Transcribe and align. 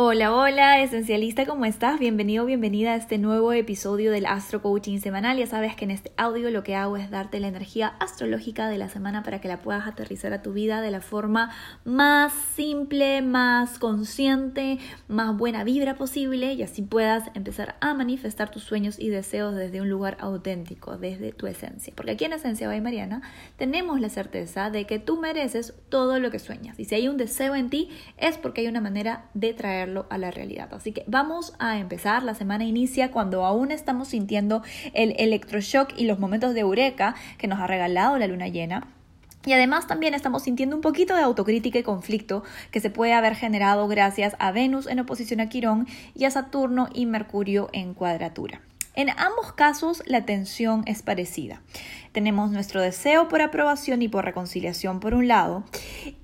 Hola, 0.00 0.32
hola, 0.32 0.80
esencialista, 0.80 1.44
¿cómo 1.44 1.64
estás? 1.64 1.98
Bienvenido, 1.98 2.46
bienvenida 2.46 2.92
a 2.92 2.94
este 2.94 3.18
nuevo 3.18 3.52
episodio 3.52 4.12
del 4.12 4.26
Astro 4.26 4.62
Coaching 4.62 5.00
Semanal. 5.00 5.38
Ya 5.38 5.48
sabes 5.48 5.74
que 5.74 5.86
en 5.86 5.90
este 5.90 6.12
audio 6.16 6.52
lo 6.52 6.62
que 6.62 6.76
hago 6.76 6.96
es 6.96 7.10
darte 7.10 7.40
la 7.40 7.48
energía 7.48 7.96
astrológica 7.98 8.68
de 8.68 8.78
la 8.78 8.88
semana 8.88 9.24
para 9.24 9.40
que 9.40 9.48
la 9.48 9.58
puedas 9.58 9.88
aterrizar 9.88 10.32
a 10.32 10.40
tu 10.40 10.52
vida 10.52 10.82
de 10.82 10.92
la 10.92 11.00
forma 11.00 11.50
más 11.84 12.32
simple, 12.32 13.22
más 13.22 13.80
consciente, 13.80 14.78
más 15.08 15.36
buena 15.36 15.64
vibra 15.64 15.96
posible 15.96 16.52
y 16.52 16.62
así 16.62 16.82
puedas 16.82 17.32
empezar 17.34 17.74
a 17.80 17.92
manifestar 17.92 18.52
tus 18.52 18.62
sueños 18.62 19.00
y 19.00 19.08
deseos 19.08 19.56
desde 19.56 19.80
un 19.80 19.88
lugar 19.88 20.16
auténtico, 20.20 20.96
desde 20.96 21.32
tu 21.32 21.48
esencia. 21.48 21.92
Porque 21.96 22.12
aquí 22.12 22.24
en 22.24 22.34
Esencia 22.34 22.68
by 22.68 22.80
Mariana 22.80 23.22
tenemos 23.56 24.00
la 24.00 24.10
certeza 24.10 24.70
de 24.70 24.84
que 24.84 25.00
tú 25.00 25.16
mereces 25.20 25.74
todo 25.88 26.20
lo 26.20 26.30
que 26.30 26.38
sueñas 26.38 26.78
y 26.78 26.84
si 26.84 26.94
hay 26.94 27.08
un 27.08 27.16
deseo 27.16 27.56
en 27.56 27.68
ti 27.68 27.88
es 28.16 28.38
porque 28.38 28.60
hay 28.60 28.68
una 28.68 28.80
manera 28.80 29.24
de 29.34 29.54
traer 29.54 29.87
a 30.10 30.18
la 30.18 30.30
realidad. 30.30 30.72
Así 30.72 30.92
que 30.92 31.04
vamos 31.06 31.54
a 31.58 31.78
empezar. 31.78 32.22
La 32.22 32.34
semana 32.34 32.64
inicia 32.64 33.10
cuando 33.10 33.44
aún 33.44 33.70
estamos 33.70 34.08
sintiendo 34.08 34.62
el 34.94 35.14
electroshock 35.18 35.92
y 35.96 36.04
los 36.04 36.18
momentos 36.18 36.54
de 36.54 36.60
eureka 36.60 37.14
que 37.38 37.46
nos 37.46 37.60
ha 37.60 37.66
regalado 37.66 38.18
la 38.18 38.26
luna 38.26 38.48
llena. 38.48 38.86
Y 39.46 39.52
además 39.52 39.86
también 39.86 40.14
estamos 40.14 40.42
sintiendo 40.42 40.76
un 40.76 40.82
poquito 40.82 41.14
de 41.14 41.22
autocrítica 41.22 41.78
y 41.78 41.82
conflicto 41.82 42.42
que 42.70 42.80
se 42.80 42.90
puede 42.90 43.14
haber 43.14 43.34
generado 43.34 43.86
gracias 43.88 44.36
a 44.38 44.52
Venus 44.52 44.86
en 44.86 45.00
oposición 45.00 45.40
a 45.40 45.48
Quirón 45.48 45.86
y 46.14 46.24
a 46.24 46.30
Saturno 46.30 46.88
y 46.92 47.06
Mercurio 47.06 47.70
en 47.72 47.94
cuadratura. 47.94 48.60
En 48.94 49.10
ambos 49.10 49.52
casos 49.52 50.02
la 50.06 50.26
tensión 50.26 50.82
es 50.86 51.02
parecida. 51.02 51.62
Tenemos 52.18 52.50
nuestro 52.50 52.82
deseo 52.82 53.28
por 53.28 53.42
aprobación 53.42 54.02
y 54.02 54.08
por 54.08 54.24
reconciliación 54.24 54.98
por 54.98 55.14
un 55.14 55.28
lado 55.28 55.62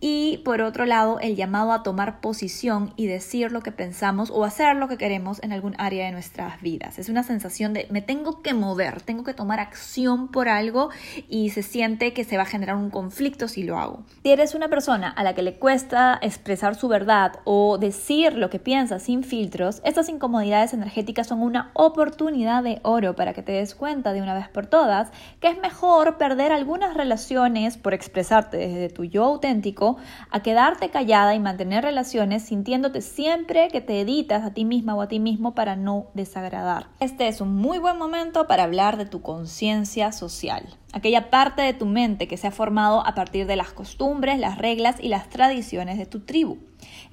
y 0.01 0.39
por 0.45 0.61
otro 0.61 0.87
lado 0.87 1.21
el 1.21 1.37
llamado 1.37 1.71
a 1.71 1.85
tomar 1.85 2.21
posición 2.21 2.93
y 2.97 3.07
decir 3.07 3.53
lo 3.53 3.61
que 3.61 3.71
pensamos 3.71 4.33
o 4.33 4.43
hacer 4.43 4.75
lo 4.75 4.89
que 4.89 4.99
queremos 4.99 5.41
en 5.45 5.53
algún 5.53 5.77
área 5.79 6.07
de 6.07 6.11
nuestras 6.11 6.61
vidas. 6.61 6.99
Es 6.99 7.09
una 7.09 7.23
sensación 7.23 7.75
de 7.75 7.87
me 7.91 8.03
tengo 8.03 8.43
que 8.43 8.55
mover, 8.55 9.03
tengo 9.03 9.23
que 9.23 9.35
tomar 9.35 9.61
acción 9.61 10.27
por 10.27 10.49
algo 10.49 10.91
y 11.29 11.51
se 11.51 11.63
siente 11.63 12.13
que 12.13 12.25
se 12.25 12.39
va 12.39 12.43
a 12.43 12.47
generar 12.47 12.75
un 12.75 12.91
conflicto 12.91 13.47
si 13.47 13.63
lo 13.63 13.79
hago. 13.79 14.03
Si 14.25 14.33
eres 14.33 14.57
una 14.57 14.69
persona 14.69 15.11
a 15.11 15.23
la 15.23 15.37
que 15.37 15.43
le 15.43 15.61
cuesta 15.61 16.19
expresar 16.23 16.75
su 16.75 16.89
verdad 16.89 17.35
o 17.45 17.79
decir 17.79 18.33
lo 18.33 18.51
que 18.51 18.59
piensa 18.59 18.99
sin 18.99 19.23
filtros, 19.23 19.81
estas 19.85 20.09
incomodidades 20.09 20.75
energéticas 20.75 21.29
son 21.29 21.41
una 21.41 21.71
oportunidad 21.75 22.65
de 22.65 22.81
oro 22.83 23.15
para 23.15 23.33
que 23.33 23.45
te 23.45 23.53
des 23.53 23.77
cuenta 23.77 24.13
de 24.13 24.23
una 24.23 24.35
vez 24.35 24.49
por 24.49 24.67
todas 24.67 25.13
que 25.39 25.47
es 25.47 25.61
mejor 25.61 25.84
perder 26.19 26.53
algunas 26.53 26.95
relaciones 26.95 27.77
por 27.77 27.95
expresarte 27.95 28.57
desde 28.57 28.89
tu 28.89 29.05
yo 29.05 29.25
auténtico 29.25 29.97
a 30.31 30.41
quedarte 30.41 30.89
callada 30.91 31.35
y 31.35 31.41
mantener 31.41 31.85
relaciones 31.85 32.45
sintiéndote 32.45 33.01
siempre 33.01 33.69
que 33.69 33.81
te 33.81 34.01
editas 34.01 34.45
a 34.45 34.55
ti 34.55 34.65
misma 34.65 34.95
o 34.95 35.03
a 35.03 35.09
ti 35.09 35.21
mismo 35.21 35.55
para 35.55 35.77
no 35.77 36.07
desagradar. 36.15 36.87
Este 37.01 37.29
es 37.29 37.41
un 37.41 37.55
muy 37.55 37.79
buen 37.79 37.99
momento 37.99 38.47
para 38.47 38.65
hablar 38.65 38.97
de 38.97 39.07
tu 39.07 39.21
conciencia 39.23 40.13
social, 40.13 40.67
aquella 40.93 41.31
parte 41.31 41.63
de 41.63 41.75
tu 41.75 41.87
mente 41.87 42.29
que 42.29 42.37
se 42.37 42.47
ha 42.47 42.51
formado 42.51 43.07
a 43.07 43.15
partir 43.15 43.47
de 43.47 43.57
las 43.57 43.73
costumbres, 43.73 44.39
las 44.39 44.59
reglas 44.59 44.97
y 45.01 45.09
las 45.09 45.29
tradiciones 45.29 45.99
de 45.99 46.07
tu 46.07 46.21
tribu. 46.21 46.59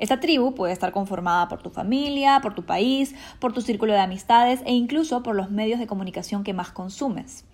Esta 0.01 0.19
tribu 0.19 0.55
puede 0.55 0.73
estar 0.73 0.91
conformada 0.91 1.47
por 1.47 1.61
tu 1.61 1.69
familia, 1.69 2.39
por 2.41 2.55
tu 2.55 2.63
país, 2.63 3.13
por 3.37 3.53
tu 3.53 3.61
círculo 3.61 3.93
de 3.93 3.99
amistades 3.99 4.61
e 4.65 4.73
incluso 4.73 5.21
por 5.21 5.35
los 5.35 5.51
medios 5.51 5.79
de 5.79 5.85
comunicación 5.85 6.43
que 6.43 6.55
más 6.55 6.71
consumes. 6.71 7.45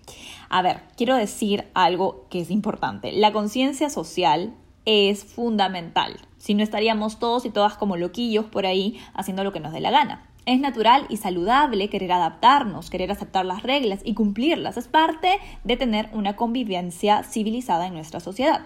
A 0.48 0.62
ver, 0.62 0.80
quiero 0.96 1.14
decir 1.14 1.66
algo 1.74 2.24
que 2.30 2.40
es 2.40 2.50
importante. 2.50 3.12
La 3.12 3.34
conciencia 3.34 3.90
social 3.90 4.54
es 4.86 5.24
fundamental. 5.24 6.16
Si 6.38 6.54
no 6.54 6.62
estaríamos 6.62 7.18
todos 7.18 7.44
y 7.44 7.50
todas 7.50 7.74
como 7.74 7.98
loquillos 7.98 8.46
por 8.46 8.64
ahí 8.64 8.98
haciendo 9.12 9.44
lo 9.44 9.52
que 9.52 9.60
nos 9.60 9.74
dé 9.74 9.80
la 9.80 9.90
gana. 9.90 10.27
Es 10.48 10.60
natural 10.60 11.04
y 11.10 11.18
saludable 11.18 11.90
querer 11.90 12.10
adaptarnos, 12.10 12.88
querer 12.88 13.12
aceptar 13.12 13.44
las 13.44 13.62
reglas 13.62 14.00
y 14.02 14.14
cumplirlas. 14.14 14.78
Es 14.78 14.88
parte 14.88 15.28
de 15.62 15.76
tener 15.76 16.08
una 16.14 16.36
convivencia 16.36 17.22
civilizada 17.22 17.86
en 17.86 17.92
nuestra 17.92 18.18
sociedad. 18.18 18.62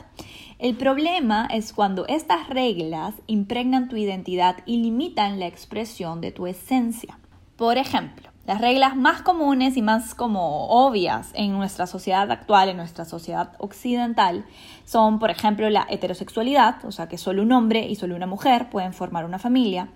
El 0.60 0.76
problema 0.76 1.48
es 1.50 1.72
cuando 1.72 2.06
estas 2.06 2.48
reglas 2.48 3.14
impregnan 3.26 3.88
tu 3.88 3.96
identidad 3.96 4.58
y 4.64 4.76
limitan 4.76 5.40
la 5.40 5.48
expresión 5.48 6.20
de 6.20 6.30
tu 6.30 6.46
esencia. 6.46 7.18
Por 7.56 7.78
ejemplo, 7.78 8.30
las 8.46 8.60
reglas 8.60 8.96
más 8.96 9.22
comunes 9.22 9.76
y 9.76 9.82
más 9.82 10.14
como 10.14 10.66
obvias 10.68 11.30
en 11.34 11.50
nuestra 11.50 11.88
sociedad 11.88 12.30
actual, 12.30 12.68
en 12.68 12.76
nuestra 12.76 13.04
sociedad 13.04 13.54
occidental, 13.58 14.44
son, 14.84 15.18
por 15.18 15.30
ejemplo, 15.30 15.70
la 15.70 15.86
heterosexualidad, 15.88 16.84
o 16.84 16.92
sea, 16.92 17.08
que 17.08 17.18
solo 17.18 17.42
un 17.42 17.52
hombre 17.52 17.86
y 17.88 17.94
solo 17.94 18.16
una 18.16 18.26
mujer 18.26 18.70
pueden 18.70 18.92
formar 18.92 19.24
una 19.24 19.38
familia, 19.38 19.88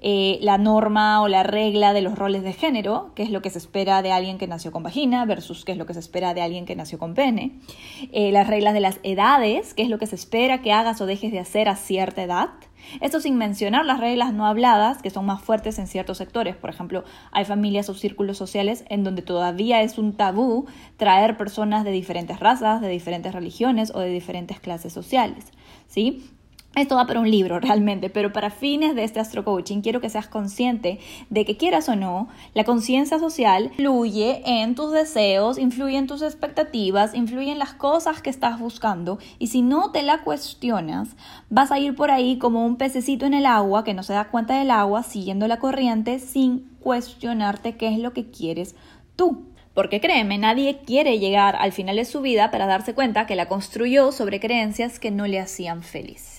eh, 0.00 0.38
la 0.42 0.58
norma 0.58 1.20
o 1.22 1.28
la 1.28 1.42
regla 1.42 1.92
de 1.92 2.02
los 2.02 2.16
roles 2.16 2.42
de 2.42 2.52
género, 2.52 3.12
que 3.14 3.22
es 3.22 3.30
lo 3.30 3.42
que 3.42 3.50
se 3.50 3.58
espera 3.58 4.02
de 4.02 4.12
alguien 4.12 4.38
que 4.38 4.46
nació 4.46 4.72
con 4.72 4.82
vagina 4.82 5.24
versus 5.24 5.64
qué 5.64 5.72
es 5.72 5.78
lo 5.78 5.86
que 5.86 5.94
se 5.94 6.00
espera 6.00 6.34
de 6.34 6.42
alguien 6.42 6.66
que 6.66 6.76
nació 6.76 6.98
con 6.98 7.14
pene, 7.14 7.60
eh, 8.12 8.32
las 8.32 8.46
reglas 8.46 8.74
de 8.74 8.80
las 8.80 9.00
edades, 9.02 9.74
que 9.74 9.82
es 9.82 9.88
lo 9.88 9.98
que 9.98 10.06
se 10.06 10.16
espera 10.16 10.62
que 10.62 10.72
hagas 10.72 11.00
o 11.00 11.06
dejes 11.06 11.32
de 11.32 11.40
hacer 11.40 11.68
a 11.68 11.76
cierta 11.76 12.22
edad, 12.22 12.50
esto 13.00 13.20
sin 13.20 13.36
mencionar 13.36 13.84
las 13.84 14.00
reglas 14.00 14.32
no 14.32 14.46
habladas, 14.46 15.02
que 15.02 15.10
son 15.10 15.26
más 15.26 15.42
fuertes 15.42 15.78
en 15.78 15.86
ciertos 15.86 16.18
sectores. 16.18 16.56
Por 16.56 16.70
ejemplo, 16.70 17.04
hay 17.32 17.44
familias 17.44 17.88
o 17.88 17.94
círculos 17.94 18.38
sociales 18.38 18.84
en 18.88 19.04
donde 19.04 19.22
todavía 19.22 19.82
es 19.82 19.98
un 19.98 20.14
tabú 20.14 20.66
traer 20.96 21.36
personas 21.36 21.84
de 21.84 21.90
diferentes 21.90 22.40
razas, 22.40 22.80
de 22.80 22.88
diferentes 22.88 23.34
religiones 23.34 23.92
o 23.94 24.00
de 24.00 24.08
diferentes 24.08 24.27
clases 24.60 24.92
sociales. 24.92 25.44
¿sí? 25.88 26.24
Esto 26.76 26.96
va 26.96 27.06
para 27.06 27.20
un 27.20 27.30
libro 27.30 27.58
realmente, 27.60 28.10
pero 28.10 28.32
para 28.32 28.50
fines 28.50 28.94
de 28.94 29.02
este 29.02 29.18
astro 29.18 29.44
coaching 29.44 29.80
quiero 29.80 30.00
que 30.00 30.10
seas 30.10 30.28
consciente 30.28 31.00
de 31.30 31.44
que 31.44 31.56
quieras 31.56 31.88
o 31.88 31.96
no, 31.96 32.28
la 32.54 32.64
conciencia 32.64 33.18
social 33.18 33.72
influye 33.78 34.42
en 34.44 34.74
tus 34.74 34.92
deseos, 34.92 35.58
influye 35.58 35.96
en 35.96 36.06
tus 36.06 36.22
expectativas, 36.22 37.14
influye 37.14 37.50
en 37.50 37.58
las 37.58 37.72
cosas 37.72 38.22
que 38.22 38.30
estás 38.30 38.60
buscando 38.60 39.18
y 39.38 39.48
si 39.48 39.62
no 39.62 39.90
te 39.90 40.02
la 40.02 40.22
cuestionas, 40.22 41.16
vas 41.50 41.72
a 41.72 41.78
ir 41.78 41.96
por 41.96 42.10
ahí 42.10 42.38
como 42.38 42.64
un 42.64 42.76
pececito 42.76 43.26
en 43.26 43.34
el 43.34 43.46
agua 43.46 43.82
que 43.82 43.94
no 43.94 44.02
se 44.02 44.12
da 44.12 44.28
cuenta 44.28 44.58
del 44.58 44.70
agua 44.70 45.02
siguiendo 45.02 45.48
la 45.48 45.58
corriente 45.58 46.20
sin 46.20 46.68
cuestionarte 46.80 47.76
qué 47.76 47.88
es 47.88 47.98
lo 47.98 48.12
que 48.12 48.30
quieres 48.30 48.76
tú. 49.16 49.47
Porque 49.78 50.00
créeme, 50.00 50.38
nadie 50.38 50.80
quiere 50.84 51.20
llegar 51.20 51.54
al 51.54 51.70
final 51.70 51.94
de 51.94 52.04
su 52.04 52.20
vida 52.20 52.50
para 52.50 52.66
darse 52.66 52.94
cuenta 52.94 53.26
que 53.26 53.36
la 53.36 53.46
construyó 53.46 54.10
sobre 54.10 54.40
creencias 54.40 54.98
que 54.98 55.12
no 55.12 55.28
le 55.28 55.38
hacían 55.38 55.84
feliz. 55.84 56.37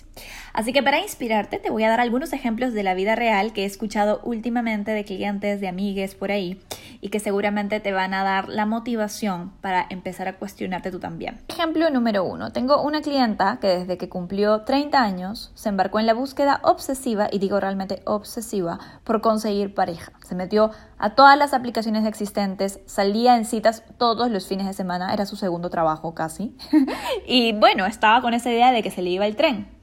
Así 0.53 0.73
que 0.73 0.83
para 0.83 0.99
inspirarte 0.99 1.59
te 1.59 1.69
voy 1.69 1.83
a 1.83 1.89
dar 1.89 1.99
algunos 1.99 2.33
ejemplos 2.33 2.73
de 2.73 2.83
la 2.83 2.93
vida 2.93 3.15
real 3.15 3.53
que 3.53 3.63
he 3.63 3.65
escuchado 3.65 4.19
últimamente 4.23 4.91
de 4.91 5.05
clientes, 5.05 5.61
de 5.61 5.67
amigues 5.67 6.15
por 6.15 6.31
ahí 6.31 6.61
y 7.01 7.09
que 7.09 7.19
seguramente 7.19 7.79
te 7.79 7.91
van 7.91 8.13
a 8.13 8.23
dar 8.23 8.49
la 8.49 8.65
motivación 8.65 9.51
para 9.61 9.85
empezar 9.89 10.27
a 10.27 10.37
cuestionarte 10.37 10.91
tú 10.91 10.99
también. 10.99 11.39
Ejemplo 11.47 11.89
número 11.89 12.23
uno. 12.23 12.51
Tengo 12.51 12.81
una 12.81 13.01
clienta 13.01 13.57
que 13.61 13.67
desde 13.67 13.97
que 13.97 14.09
cumplió 14.09 14.61
30 14.61 15.01
años 15.01 15.51
se 15.55 15.69
embarcó 15.69 15.99
en 15.99 16.05
la 16.05 16.13
búsqueda 16.13 16.59
obsesiva, 16.63 17.29
y 17.31 17.39
digo 17.39 17.59
realmente 17.59 18.01
obsesiva, 18.05 18.79
por 19.03 19.21
conseguir 19.21 19.73
pareja. 19.73 20.11
Se 20.25 20.35
metió 20.35 20.71
a 20.97 21.11
todas 21.11 21.37
las 21.37 21.53
aplicaciones 21.53 22.05
existentes, 22.05 22.79
salía 22.85 23.37
en 23.37 23.45
citas 23.45 23.83
todos 23.97 24.29
los 24.29 24.47
fines 24.47 24.67
de 24.67 24.73
semana, 24.73 25.13
era 25.13 25.25
su 25.25 25.35
segundo 25.35 25.69
trabajo 25.69 26.13
casi. 26.13 26.55
y 27.27 27.53
bueno, 27.53 27.85
estaba 27.85 28.21
con 28.21 28.33
esa 28.33 28.51
idea 28.51 28.71
de 28.71 28.83
que 28.83 28.91
se 28.91 29.01
le 29.01 29.11
iba 29.11 29.25
el 29.25 29.35
tren 29.35 29.78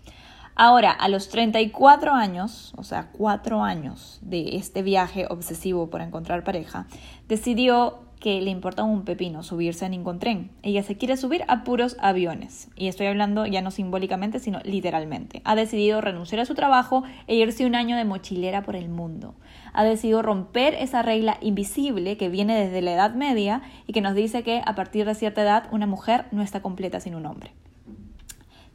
Ahora, 0.58 0.90
a 0.90 1.10
los 1.10 1.28
34 1.28 2.14
años, 2.14 2.72
o 2.78 2.82
sea, 2.82 3.10
cuatro 3.12 3.62
años 3.62 4.18
de 4.22 4.56
este 4.56 4.82
viaje 4.82 5.26
obsesivo 5.28 5.90
por 5.90 6.00
encontrar 6.00 6.44
pareja, 6.44 6.86
decidió 7.28 7.98
que 8.20 8.40
le 8.40 8.50
importa 8.50 8.82
un 8.82 9.04
pepino 9.04 9.42
subirse 9.42 9.84
a 9.84 9.90
ningún 9.90 10.18
tren. 10.18 10.50
Ella 10.62 10.82
se 10.82 10.96
quiere 10.96 11.18
subir 11.18 11.44
a 11.48 11.62
puros 11.62 11.98
aviones. 12.00 12.68
Y 12.74 12.88
estoy 12.88 13.06
hablando 13.06 13.44
ya 13.44 13.60
no 13.60 13.70
simbólicamente, 13.70 14.38
sino 14.38 14.60
literalmente. 14.64 15.42
Ha 15.44 15.56
decidido 15.56 16.00
renunciar 16.00 16.40
a 16.40 16.46
su 16.46 16.54
trabajo 16.54 17.04
e 17.26 17.34
irse 17.34 17.66
un 17.66 17.74
año 17.74 17.94
de 17.98 18.06
mochilera 18.06 18.62
por 18.62 18.76
el 18.76 18.88
mundo. 18.88 19.34
Ha 19.74 19.84
decidido 19.84 20.22
romper 20.22 20.72
esa 20.72 21.02
regla 21.02 21.36
invisible 21.42 22.16
que 22.16 22.30
viene 22.30 22.58
desde 22.58 22.80
la 22.80 22.94
Edad 22.94 23.14
Media 23.14 23.60
y 23.86 23.92
que 23.92 24.00
nos 24.00 24.14
dice 24.14 24.42
que 24.42 24.62
a 24.64 24.74
partir 24.74 25.04
de 25.04 25.14
cierta 25.14 25.42
edad 25.42 25.68
una 25.70 25.86
mujer 25.86 26.24
no 26.32 26.40
está 26.40 26.62
completa 26.62 27.00
sin 27.00 27.14
un 27.14 27.26
hombre. 27.26 27.52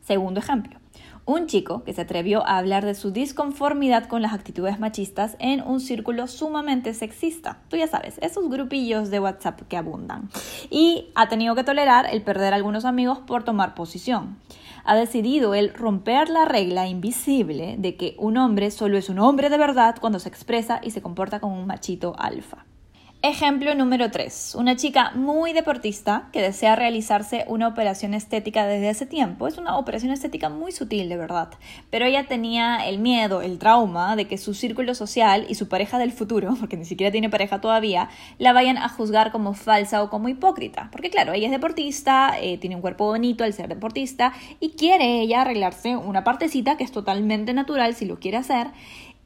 Segundo 0.03 0.39
ejemplo. 0.39 0.80
Un 1.25 1.45
chico 1.45 1.83
que 1.83 1.93
se 1.93 2.01
atrevió 2.01 2.45
a 2.47 2.57
hablar 2.57 2.83
de 2.83 2.95
su 2.95 3.11
disconformidad 3.11 4.07
con 4.07 4.23
las 4.23 4.33
actitudes 4.33 4.79
machistas 4.79 5.35
en 5.39 5.61
un 5.61 5.79
círculo 5.79 6.25
sumamente 6.27 6.95
sexista. 6.95 7.59
Tú 7.69 7.77
ya 7.77 7.87
sabes, 7.87 8.17
esos 8.21 8.49
grupillos 8.49 9.11
de 9.11 9.19
WhatsApp 9.19 9.61
que 9.67 9.77
abundan. 9.77 10.29
Y 10.71 11.09
ha 11.13 11.29
tenido 11.29 11.53
que 11.53 11.63
tolerar 11.63 12.07
el 12.11 12.23
perder 12.23 12.53
a 12.53 12.55
algunos 12.55 12.85
amigos 12.85 13.19
por 13.19 13.43
tomar 13.43 13.75
posición. 13.75 14.37
Ha 14.83 14.95
decidido 14.95 15.53
él 15.53 15.73
romper 15.75 16.29
la 16.29 16.45
regla 16.45 16.87
invisible 16.87 17.75
de 17.77 17.95
que 17.95 18.15
un 18.17 18.37
hombre 18.37 18.71
solo 18.71 18.97
es 18.97 19.09
un 19.09 19.19
hombre 19.19 19.49
de 19.49 19.59
verdad 19.59 19.95
cuando 20.01 20.17
se 20.17 20.29
expresa 20.29 20.79
y 20.81 20.89
se 20.89 21.03
comporta 21.03 21.39
como 21.39 21.59
un 21.59 21.67
machito 21.67 22.15
alfa. 22.17 22.65
Ejemplo 23.23 23.75
número 23.75 24.09
3. 24.09 24.55
Una 24.55 24.75
chica 24.75 25.11
muy 25.13 25.53
deportista 25.53 26.29
que 26.33 26.41
desea 26.41 26.75
realizarse 26.75 27.45
una 27.47 27.67
operación 27.67 28.15
estética 28.15 28.65
desde 28.65 28.89
hace 28.89 29.05
tiempo. 29.05 29.47
Es 29.47 29.59
una 29.59 29.77
operación 29.77 30.11
estética 30.11 30.49
muy 30.49 30.71
sutil, 30.71 31.07
de 31.07 31.17
verdad. 31.17 31.49
Pero 31.91 32.05
ella 32.05 32.25
tenía 32.25 32.87
el 32.87 32.97
miedo, 32.97 33.43
el 33.43 33.59
trauma 33.59 34.15
de 34.15 34.25
que 34.25 34.39
su 34.39 34.55
círculo 34.55 34.95
social 34.95 35.45
y 35.47 35.53
su 35.53 35.67
pareja 35.67 35.99
del 35.99 36.11
futuro, 36.11 36.55
porque 36.59 36.77
ni 36.77 36.85
siquiera 36.85 37.11
tiene 37.11 37.29
pareja 37.29 37.61
todavía, 37.61 38.09
la 38.39 38.53
vayan 38.53 38.79
a 38.79 38.89
juzgar 38.89 39.31
como 39.31 39.53
falsa 39.53 40.01
o 40.01 40.09
como 40.09 40.27
hipócrita. 40.27 40.89
Porque 40.91 41.11
claro, 41.11 41.33
ella 41.33 41.45
es 41.45 41.51
deportista, 41.51 42.33
eh, 42.41 42.57
tiene 42.57 42.75
un 42.75 42.81
cuerpo 42.81 43.05
bonito 43.05 43.43
al 43.43 43.53
ser 43.53 43.67
deportista 43.67 44.33
y 44.59 44.71
quiere 44.71 45.21
ella 45.21 45.41
arreglarse 45.41 45.95
una 45.95 46.23
partecita 46.23 46.75
que 46.75 46.83
es 46.83 46.91
totalmente 46.91 47.53
natural 47.53 47.93
si 47.93 48.05
lo 48.05 48.17
quiere 48.17 48.37
hacer 48.37 48.71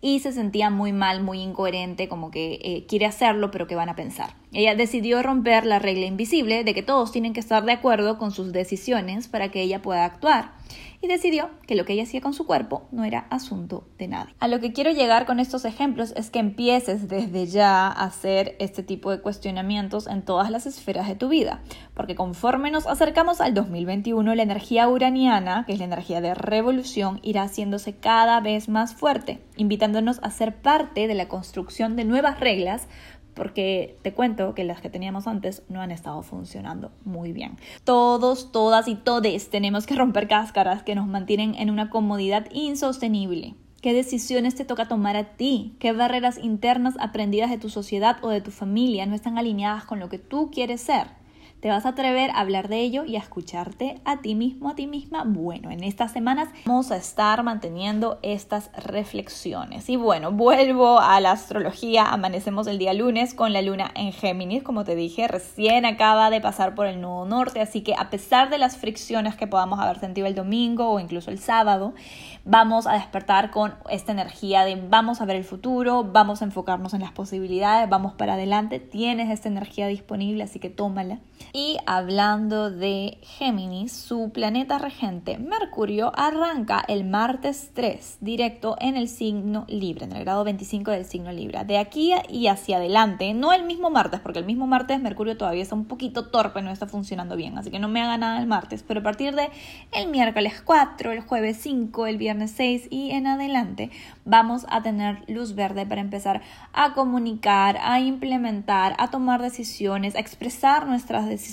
y 0.05 0.19
se 0.19 0.31
sentía 0.31 0.69
muy 0.69 0.93
mal, 0.93 1.23
muy 1.23 1.41
incoherente, 1.41 2.07
como 2.07 2.29
que 2.29 2.59
eh, 2.61 2.85
quiere 2.87 3.07
hacerlo, 3.07 3.49
pero 3.49 3.65
que 3.65 3.73
van 3.73 3.89
a 3.89 3.95
pensar. 3.95 4.35
Ella 4.53 4.75
decidió 4.75 5.21
romper 5.21 5.65
la 5.65 5.79
regla 5.79 6.05
invisible 6.05 6.63
de 6.63 6.73
que 6.73 6.83
todos 6.83 7.11
tienen 7.11 7.33
que 7.33 7.39
estar 7.39 7.63
de 7.65 7.73
acuerdo 7.73 8.17
con 8.17 8.31
sus 8.31 8.51
decisiones 8.51 9.27
para 9.27 9.49
que 9.49 9.61
ella 9.61 9.81
pueda 9.81 10.05
actuar 10.05 10.53
y 11.01 11.07
decidió 11.07 11.49
que 11.67 11.75
lo 11.75 11.85
que 11.85 11.93
ella 11.93 12.03
hacía 12.03 12.21
con 12.21 12.33
su 12.33 12.45
cuerpo 12.45 12.87
no 12.91 13.03
era 13.03 13.27
asunto 13.29 13.87
de 13.97 14.07
nadie. 14.07 14.33
A 14.39 14.47
lo 14.47 14.59
que 14.59 14.73
quiero 14.73 14.91
llegar 14.91 15.25
con 15.25 15.39
estos 15.39 15.65
ejemplos 15.65 16.13
es 16.15 16.29
que 16.29 16.39
empieces 16.39 17.07
desde 17.07 17.45
ya 17.45 17.87
a 17.87 18.05
hacer 18.05 18.55
este 18.59 18.81
tipo 18.81 19.11
de 19.11 19.21
cuestionamientos 19.21 20.07
en 20.07 20.23
todas 20.23 20.49
las 20.49 20.65
esferas 20.65 21.07
de 21.07 21.15
tu 21.15 21.29
vida, 21.29 21.61
porque 21.93 22.15
conforme 22.15 22.71
nos 22.71 22.87
acercamos 22.87 23.41
al 23.41 23.53
2021, 23.53 24.35
la 24.35 24.43
energía 24.43 24.87
uraniana, 24.87 25.63
que 25.67 25.73
es 25.73 25.79
la 25.79 25.85
energía 25.85 26.21
de 26.21 26.33
revolución, 26.33 27.19
irá 27.23 27.43
haciéndose 27.43 27.95
cada 27.95 28.39
vez 28.39 28.69
más 28.69 28.95
fuerte, 28.95 29.43
invitándonos 29.57 30.19
a 30.23 30.31
ser 30.31 30.55
parte 30.55 31.07
de 31.07 31.15
la 31.15 31.27
construcción 31.27 31.95
de 31.95 32.05
nuevas 32.05 32.39
reglas 32.39 32.87
porque 33.35 33.97
te 34.01 34.13
cuento 34.13 34.55
que 34.55 34.63
las 34.63 34.81
que 34.81 34.89
teníamos 34.89 35.27
antes 35.27 35.63
no 35.69 35.81
han 35.81 35.91
estado 35.91 36.23
funcionando 36.23 36.91
muy 37.03 37.33
bien. 37.33 37.57
Todos, 37.83 38.51
todas 38.51 38.87
y 38.87 38.95
todes 38.95 39.49
tenemos 39.49 39.85
que 39.85 39.95
romper 39.95 40.27
cáscaras 40.27 40.81
que 40.81 40.95
nos 40.95 41.07
mantienen 41.07 41.53
en 41.55 41.69
una 41.69 41.89
comodidad 41.89 42.47
insostenible. 42.51 43.55
¿Qué 43.81 43.93
decisiones 43.93 44.55
te 44.55 44.65
toca 44.65 44.87
tomar 44.87 45.15
a 45.15 45.35
ti? 45.35 45.75
¿Qué 45.77 45.91
barreras 45.91 46.39
internas 46.39 46.95
aprendidas 46.99 47.51
de 47.51 47.59
tu 47.59 47.69
sociedad 47.69 48.17
o 48.23 48.29
de 48.29 48.41
tu 48.41 48.49
familia 48.49 49.05
no 49.05 49.13
están 49.13 49.37
alineadas 49.37 49.85
con 49.85 49.99
lo 49.99 50.09
que 50.09 50.17
tú 50.17 50.49
quieres 50.49 50.81
ser? 50.81 51.24
¿Te 51.65 51.71
vas 51.71 51.87
a 51.87 51.89
atrever 51.89 52.29
a 52.29 52.41
hablar 52.41 52.67
de 52.67 52.81
ello 52.81 53.05
y 53.05 53.15
a 53.15 53.19
escucharte 53.19 53.99
a 54.05 54.17
ti 54.17 54.35
mismo, 54.35 54.69
a 54.69 54.75
ti 54.75 54.85
misma? 54.85 55.23
Bueno, 55.25 55.71
en 55.71 55.83
estas 55.83 56.11
semanas 56.11 56.47
vamos 56.63 56.91
a 56.91 56.95
estar 56.95 57.41
manteniendo 57.41 58.19
estas 58.21 58.69
reflexiones. 58.73 59.89
Y 59.89 59.95
bueno, 59.95 60.31
vuelvo 60.31 60.99
a 60.99 61.19
la 61.21 61.31
astrología. 61.31 62.05
Amanecemos 62.05 62.67
el 62.67 62.77
día 62.77 62.93
lunes 62.93 63.33
con 63.33 63.51
la 63.51 63.63
luna 63.63 63.89
en 63.95 64.11
Géminis, 64.11 64.61
como 64.61 64.83
te 64.83 64.93
dije, 64.93 65.27
recién 65.27 65.87
acaba 65.87 66.29
de 66.29 66.39
pasar 66.39 66.75
por 66.75 66.85
el 66.85 67.01
nudo 67.01 67.25
norte, 67.25 67.61
así 67.61 67.81
que 67.81 67.95
a 67.97 68.11
pesar 68.11 68.51
de 68.51 68.59
las 68.59 68.77
fricciones 68.77 69.35
que 69.35 69.47
podamos 69.47 69.79
haber 69.79 69.97
sentido 69.97 70.27
el 70.27 70.35
domingo 70.35 70.91
o 70.91 70.99
incluso 70.99 71.31
el 71.31 71.39
sábado, 71.39 71.95
vamos 72.43 72.85
a 72.85 72.93
despertar 72.93 73.49
con 73.49 73.73
esta 73.89 74.11
energía 74.11 74.65
de 74.65 74.75
vamos 74.75 75.19
a 75.19 75.25
ver 75.25 75.37
el 75.37 75.43
futuro, 75.43 76.03
vamos 76.03 76.43
a 76.43 76.45
enfocarnos 76.45 76.93
en 76.93 77.01
las 77.01 77.11
posibilidades, 77.11 77.89
vamos 77.89 78.13
para 78.13 78.35
adelante, 78.35 78.79
tienes 78.79 79.31
esta 79.31 79.49
energía 79.49 79.87
disponible, 79.87 80.43
así 80.43 80.59
que 80.59 80.69
tómala. 80.69 81.21
Y 81.57 81.77
hablando 81.85 82.69
de 82.69 83.17
Géminis, 83.21 83.93
su 83.93 84.29
planeta 84.33 84.77
regente 84.77 85.37
Mercurio 85.37 86.11
arranca 86.13 86.83
el 86.85 87.05
martes 87.05 87.71
3 87.73 88.17
directo 88.19 88.75
en 88.81 88.97
el 88.97 89.07
signo 89.07 89.63
Libre, 89.69 90.03
en 90.03 90.11
el 90.11 90.25
grado 90.25 90.43
25 90.43 90.91
del 90.91 91.05
signo 91.05 91.31
Libra. 91.31 91.63
De 91.63 91.77
aquí 91.77 92.11
y 92.27 92.47
hacia 92.47 92.75
adelante, 92.75 93.33
no 93.33 93.53
el 93.53 93.63
mismo 93.63 93.89
martes, 93.89 94.19
porque 94.19 94.39
el 94.39 94.45
mismo 94.45 94.67
martes 94.67 94.99
Mercurio 94.99 95.37
todavía 95.37 95.63
está 95.63 95.75
un 95.75 95.85
poquito 95.85 96.27
torpe, 96.27 96.61
no 96.61 96.71
está 96.71 96.87
funcionando 96.87 97.37
bien, 97.37 97.57
así 97.57 97.71
que 97.71 97.79
no 97.79 97.87
me 97.87 98.01
haga 98.01 98.17
nada 98.17 98.41
el 98.41 98.47
martes, 98.47 98.83
pero 98.83 98.99
a 98.99 99.03
partir 99.03 99.33
de 99.33 99.49
el 99.93 100.09
miércoles 100.09 100.61
4, 100.61 101.13
el 101.13 101.21
jueves 101.21 101.55
5, 101.61 102.07
el 102.07 102.17
viernes 102.17 102.51
6 102.51 102.89
y 102.89 103.11
en 103.11 103.27
adelante 103.27 103.91
vamos 104.25 104.65
a 104.67 104.83
tener 104.83 105.23
luz 105.29 105.55
verde 105.55 105.85
para 105.85 106.01
empezar 106.01 106.41
a 106.73 106.93
comunicar, 106.93 107.77
a 107.81 108.01
implementar, 108.01 108.93
a 108.97 109.09
tomar 109.09 109.41
decisiones, 109.41 110.17
a 110.17 110.19
expresar 110.19 110.85
nuestras 110.85 111.25
decisiones 111.29 111.44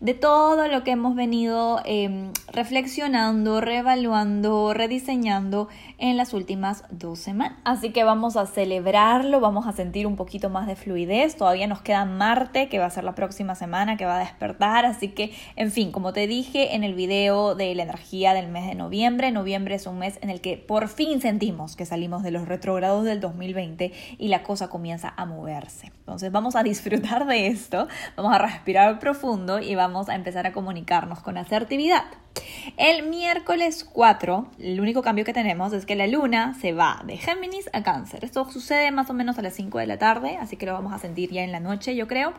de 0.00 0.14
todo 0.14 0.68
lo 0.68 0.84
que 0.84 0.92
hemos 0.92 1.14
venido 1.14 1.80
em, 1.84 2.32
reflexionando, 2.50 3.60
reevaluando, 3.60 4.72
rediseñando 4.72 5.68
en 5.98 6.16
las 6.16 6.32
últimas 6.32 6.84
dos 6.90 7.18
semanas. 7.18 7.58
Así 7.64 7.90
que 7.90 8.04
vamos 8.04 8.36
a 8.36 8.46
celebrarlo, 8.46 9.40
vamos 9.40 9.66
a 9.66 9.72
sentir 9.72 10.06
un 10.06 10.16
poquito 10.16 10.48
más 10.48 10.66
de 10.66 10.76
fluidez. 10.76 11.36
Todavía 11.36 11.66
nos 11.66 11.82
queda 11.82 12.04
Marte, 12.04 12.68
que 12.68 12.78
va 12.78 12.86
a 12.86 12.90
ser 12.90 13.04
la 13.04 13.14
próxima 13.14 13.54
semana, 13.54 13.96
que 13.96 14.06
va 14.06 14.16
a 14.16 14.20
despertar. 14.20 14.86
Así 14.86 15.08
que, 15.08 15.32
en 15.56 15.70
fin, 15.70 15.92
como 15.92 16.12
te 16.12 16.26
dije 16.26 16.74
en 16.74 16.84
el 16.84 16.94
video 16.94 17.54
de 17.54 17.74
la 17.74 17.82
energía 17.82 18.32
del 18.32 18.48
mes 18.48 18.66
de 18.66 18.74
noviembre, 18.74 19.30
noviembre 19.30 19.74
es 19.74 19.86
un 19.86 19.98
mes 19.98 20.18
en 20.22 20.30
el 20.30 20.40
que 20.40 20.56
por 20.56 20.88
fin 20.88 21.20
sentimos 21.20 21.76
que 21.76 21.84
salimos 21.84 22.22
de 22.22 22.30
los 22.30 22.48
retrogrados 22.48 23.04
del 23.04 23.20
2020 23.20 23.92
y 24.18 24.28
la 24.28 24.42
cosa 24.42 24.68
comienza 24.68 25.12
a 25.16 25.26
moverse. 25.26 25.92
Entonces 25.98 26.32
vamos 26.32 26.56
a 26.56 26.62
disfrutar 26.62 27.26
de 27.26 27.48
esto, 27.48 27.88
vamos 28.16 28.34
a 28.34 28.38
respirar 28.38 28.97
profundo 28.98 29.60
y 29.60 29.74
vamos 29.74 30.08
a 30.08 30.14
empezar 30.14 30.46
a 30.46 30.52
comunicarnos 30.52 31.20
con 31.20 31.38
asertividad. 31.38 32.04
El 32.76 33.08
miércoles 33.08 33.84
4, 33.84 34.48
el 34.58 34.80
único 34.80 35.02
cambio 35.02 35.24
que 35.24 35.32
tenemos 35.32 35.72
es 35.72 35.86
que 35.86 35.96
la 35.96 36.06
luna 36.06 36.54
se 36.60 36.72
va 36.72 37.02
de 37.04 37.16
Géminis 37.16 37.68
a 37.72 37.82
Cáncer. 37.82 38.24
Esto 38.24 38.48
sucede 38.50 38.90
más 38.90 39.10
o 39.10 39.14
menos 39.14 39.38
a 39.38 39.42
las 39.42 39.54
5 39.54 39.78
de 39.78 39.86
la 39.86 39.98
tarde, 39.98 40.36
así 40.36 40.56
que 40.56 40.66
lo 40.66 40.72
vamos 40.72 40.92
a 40.92 40.98
sentir 40.98 41.30
ya 41.30 41.42
en 41.42 41.52
la 41.52 41.60
noche, 41.60 41.96
yo 41.96 42.06
creo. 42.06 42.34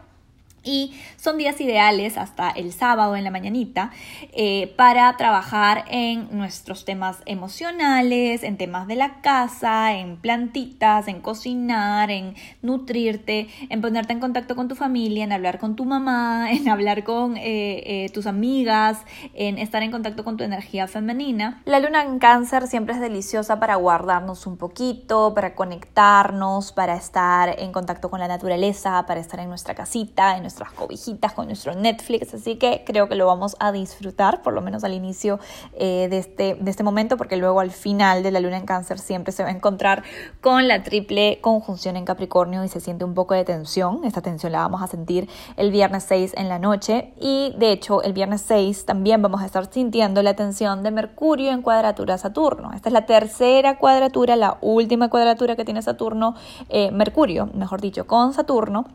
Y 0.63 0.93
son 1.17 1.37
días 1.37 1.59
ideales 1.61 2.17
hasta 2.17 2.49
el 2.49 2.73
sábado 2.73 3.15
en 3.15 3.23
la 3.23 3.31
mañanita 3.31 3.91
eh, 4.33 4.73
para 4.77 5.15
trabajar 5.17 5.85
en 5.89 6.27
nuestros 6.31 6.85
temas 6.85 7.17
emocionales, 7.25 8.43
en 8.43 8.57
temas 8.57 8.87
de 8.87 8.95
la 8.95 9.21
casa, 9.21 9.93
en 9.93 10.17
plantitas, 10.17 11.07
en 11.07 11.21
cocinar, 11.21 12.11
en 12.11 12.35
nutrirte, 12.61 13.47
en 13.69 13.81
ponerte 13.81 14.13
en 14.13 14.19
contacto 14.19 14.55
con 14.55 14.67
tu 14.67 14.75
familia, 14.75 15.23
en 15.23 15.31
hablar 15.31 15.59
con 15.59 15.75
tu 15.75 15.85
mamá, 15.85 16.51
en 16.51 16.69
hablar 16.69 17.03
con 17.03 17.37
eh, 17.37 18.05
eh, 18.05 18.09
tus 18.13 18.27
amigas, 18.27 18.99
en 19.33 19.57
estar 19.57 19.83
en 19.83 19.91
contacto 19.91 20.23
con 20.23 20.37
tu 20.37 20.43
energía 20.43 20.87
femenina. 20.87 21.61
La 21.65 21.79
luna 21.79 22.03
en 22.03 22.19
cáncer 22.19 22.67
siempre 22.67 22.95
es 22.95 23.01
deliciosa 23.01 23.59
para 23.59 23.75
guardarnos 23.75 24.45
un 24.47 24.57
poquito, 24.57 25.33
para 25.33 25.55
conectarnos, 25.55 26.71
para 26.71 26.95
estar 26.95 27.55
en 27.59 27.71
contacto 27.71 28.09
con 28.09 28.19
la 28.19 28.27
naturaleza, 28.27 29.05
para 29.05 29.19
estar 29.19 29.39
en 29.39 29.49
nuestra 29.49 29.75
casita, 29.75 30.37
en 30.37 30.43
nuestras 30.49 30.71
cobijitas, 30.71 31.33
con 31.33 31.45
nuestro 31.45 31.75
Netflix, 31.75 32.33
así 32.33 32.55
que 32.55 32.83
creo 32.83 33.07
que 33.07 33.13
lo 33.13 33.27
vamos 33.27 33.55
a 33.59 33.71
disfrutar, 33.71 34.41
por 34.41 34.51
lo 34.53 34.61
menos 34.61 34.83
al 34.83 34.93
inicio 34.93 35.39
eh, 35.73 36.07
de, 36.09 36.17
este, 36.17 36.55
de 36.55 36.71
este 36.71 36.81
momento, 36.81 37.17
porque 37.17 37.37
luego 37.37 37.59
al 37.59 37.69
final 37.69 38.23
de 38.23 38.31
la 38.31 38.39
luna 38.39 38.57
en 38.57 38.65
cáncer 38.65 38.97
siempre 38.97 39.31
se 39.31 39.43
va 39.43 39.49
a 39.49 39.51
encontrar 39.51 40.03
con 40.41 40.67
la 40.67 40.81
triple 40.81 41.37
conjunción 41.39 41.97
en 41.97 42.05
Capricornio 42.05 42.63
y 42.63 42.67
se 42.67 42.79
siente 42.79 43.05
un 43.05 43.13
poco 43.13 43.35
de 43.35 43.45
tensión, 43.45 44.01
esta 44.05 44.21
tensión 44.21 44.51
la 44.51 44.59
vamos 44.61 44.81
a 44.81 44.87
sentir 44.87 45.29
el 45.55 45.69
viernes 45.69 46.03
6 46.07 46.33
en 46.35 46.49
la 46.49 46.57
noche 46.57 47.13
y 47.21 47.53
de 47.59 47.71
hecho 47.71 48.01
el 48.01 48.13
viernes 48.13 48.41
6 48.41 48.85
también 48.85 49.21
vamos 49.21 49.43
a 49.43 49.45
estar 49.45 49.71
sintiendo 49.71 50.23
la 50.23 50.33
tensión 50.33 50.81
de 50.81 50.89
Mercurio 50.89 51.51
en 51.51 51.61
cuadratura 51.61 52.17
Saturno. 52.17 52.71
Esta 52.73 52.89
es 52.89 52.93
la 52.93 53.05
tercera 53.05 53.77
cuadratura, 53.77 54.35
la 54.35 54.57
última 54.61 55.09
cuadratura 55.09 55.55
que 55.55 55.63
tiene 55.63 55.83
Saturno, 55.83 56.33
eh, 56.69 56.89
Mercurio, 56.89 57.51
mejor 57.53 57.81
dicho, 57.81 58.07
con 58.07 58.33
Saturno. 58.33 58.85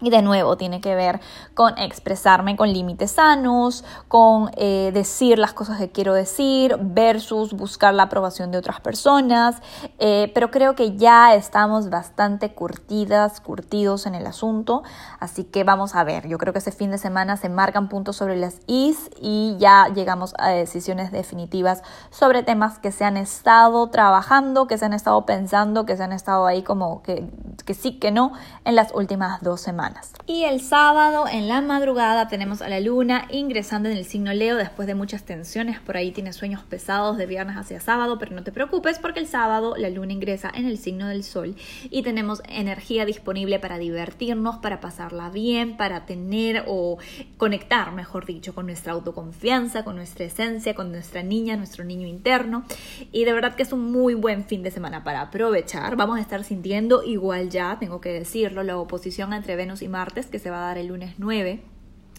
Y 0.00 0.10
de 0.10 0.22
nuevo 0.22 0.56
tiene 0.56 0.80
que 0.80 0.94
ver 0.94 1.20
con 1.54 1.76
expresarme 1.78 2.56
con 2.56 2.72
límites 2.72 3.12
sanos, 3.12 3.84
con 4.08 4.50
eh, 4.56 4.90
decir 4.92 5.38
las 5.38 5.52
cosas 5.52 5.78
que 5.78 5.90
quiero 5.90 6.12
decir 6.12 6.76
versus 6.80 7.52
buscar 7.54 7.94
la 7.94 8.04
aprobación 8.04 8.50
de 8.50 8.58
otras 8.58 8.80
personas. 8.80 9.62
Eh, 9.98 10.30
pero 10.34 10.50
creo 10.50 10.74
que 10.74 10.96
ya 10.96 11.34
estamos 11.34 11.90
bastante 11.90 12.52
curtidas, 12.52 13.40
curtidos 13.40 14.06
en 14.06 14.14
el 14.14 14.26
asunto. 14.26 14.82
Así 15.18 15.44
que 15.44 15.64
vamos 15.64 15.94
a 15.94 16.04
ver. 16.04 16.28
Yo 16.28 16.38
creo 16.38 16.52
que 16.52 16.58
ese 16.58 16.72
fin 16.72 16.90
de 16.90 16.98
semana 16.98 17.36
se 17.36 17.48
marcan 17.48 17.88
puntos 17.88 18.16
sobre 18.16 18.36
las 18.36 18.60
is 18.66 19.10
y 19.20 19.56
ya 19.58 19.88
llegamos 19.94 20.34
a 20.38 20.50
decisiones 20.50 21.10
definitivas 21.12 21.82
sobre 22.10 22.42
temas 22.42 22.78
que 22.78 22.92
se 22.92 23.04
han 23.04 23.16
estado 23.16 23.88
trabajando, 23.88 24.66
que 24.66 24.78
se 24.78 24.84
han 24.84 24.92
estado 24.92 25.24
pensando, 25.26 25.86
que 25.86 25.96
se 25.96 26.02
han 26.02 26.12
estado 26.12 26.46
ahí 26.46 26.62
como 26.62 27.02
que, 27.02 27.28
que 27.64 27.74
sí, 27.74 27.98
que 27.98 28.10
no 28.10 28.32
en 28.64 28.76
las 28.76 28.94
últimas 28.94 29.40
dos 29.42 29.60
semanas. 29.86 30.12
Y 30.26 30.42
el 30.42 30.60
sábado 30.60 31.26
en 31.30 31.46
la 31.46 31.60
madrugada 31.60 32.26
tenemos 32.26 32.60
a 32.60 32.68
la 32.68 32.80
luna 32.80 33.28
ingresando 33.30 33.88
en 33.88 33.96
el 33.96 34.04
signo 34.04 34.34
Leo 34.34 34.56
después 34.56 34.88
de 34.88 34.96
muchas 34.96 35.22
tensiones. 35.22 35.78
Por 35.78 35.96
ahí 35.96 36.10
tienes 36.10 36.34
sueños 36.34 36.64
pesados 36.64 37.16
de 37.16 37.26
viernes 37.26 37.56
hacia 37.56 37.80
sábado, 37.80 38.18
pero 38.18 38.34
no 38.34 38.42
te 38.42 38.50
preocupes 38.50 38.98
porque 38.98 39.20
el 39.20 39.28
sábado 39.28 39.76
la 39.76 39.88
luna 39.88 40.12
ingresa 40.12 40.50
en 40.52 40.66
el 40.66 40.78
signo 40.78 41.06
del 41.06 41.22
sol 41.22 41.54
y 41.90 42.02
tenemos 42.02 42.42
energía 42.48 43.04
disponible 43.04 43.60
para 43.60 43.78
divertirnos, 43.78 44.56
para 44.56 44.80
pasarla 44.80 45.30
bien, 45.30 45.76
para 45.76 46.06
tener 46.06 46.64
o 46.66 46.98
conectar, 47.36 47.92
mejor 47.92 48.26
dicho, 48.26 48.52
con 48.52 48.66
nuestra 48.66 48.94
autoconfianza, 48.94 49.84
con 49.84 49.94
nuestra 49.94 50.24
esencia, 50.24 50.74
con 50.74 50.90
nuestra 50.90 51.22
niña, 51.22 51.56
nuestro 51.56 51.84
niño 51.84 52.08
interno. 52.08 52.64
Y 53.12 53.24
de 53.24 53.32
verdad 53.32 53.54
que 53.54 53.62
es 53.62 53.72
un 53.72 53.92
muy 53.92 54.14
buen 54.14 54.44
fin 54.44 54.64
de 54.64 54.72
semana 54.72 55.04
para 55.04 55.20
aprovechar. 55.20 55.94
Vamos 55.94 56.18
a 56.18 56.20
estar 56.20 56.42
sintiendo 56.42 57.04
igual 57.04 57.48
ya, 57.48 57.76
tengo 57.78 58.00
que 58.00 58.12
decirlo, 58.12 58.64
la 58.64 58.76
oposición 58.76 59.32
entre 59.32 59.54
Venus 59.54 59.75
y 59.82 59.88
Martes 59.88 60.26
que 60.26 60.38
se 60.38 60.50
va 60.50 60.58
a 60.58 60.66
dar 60.68 60.78
el 60.78 60.88
lunes 60.88 61.14
9. 61.18 61.62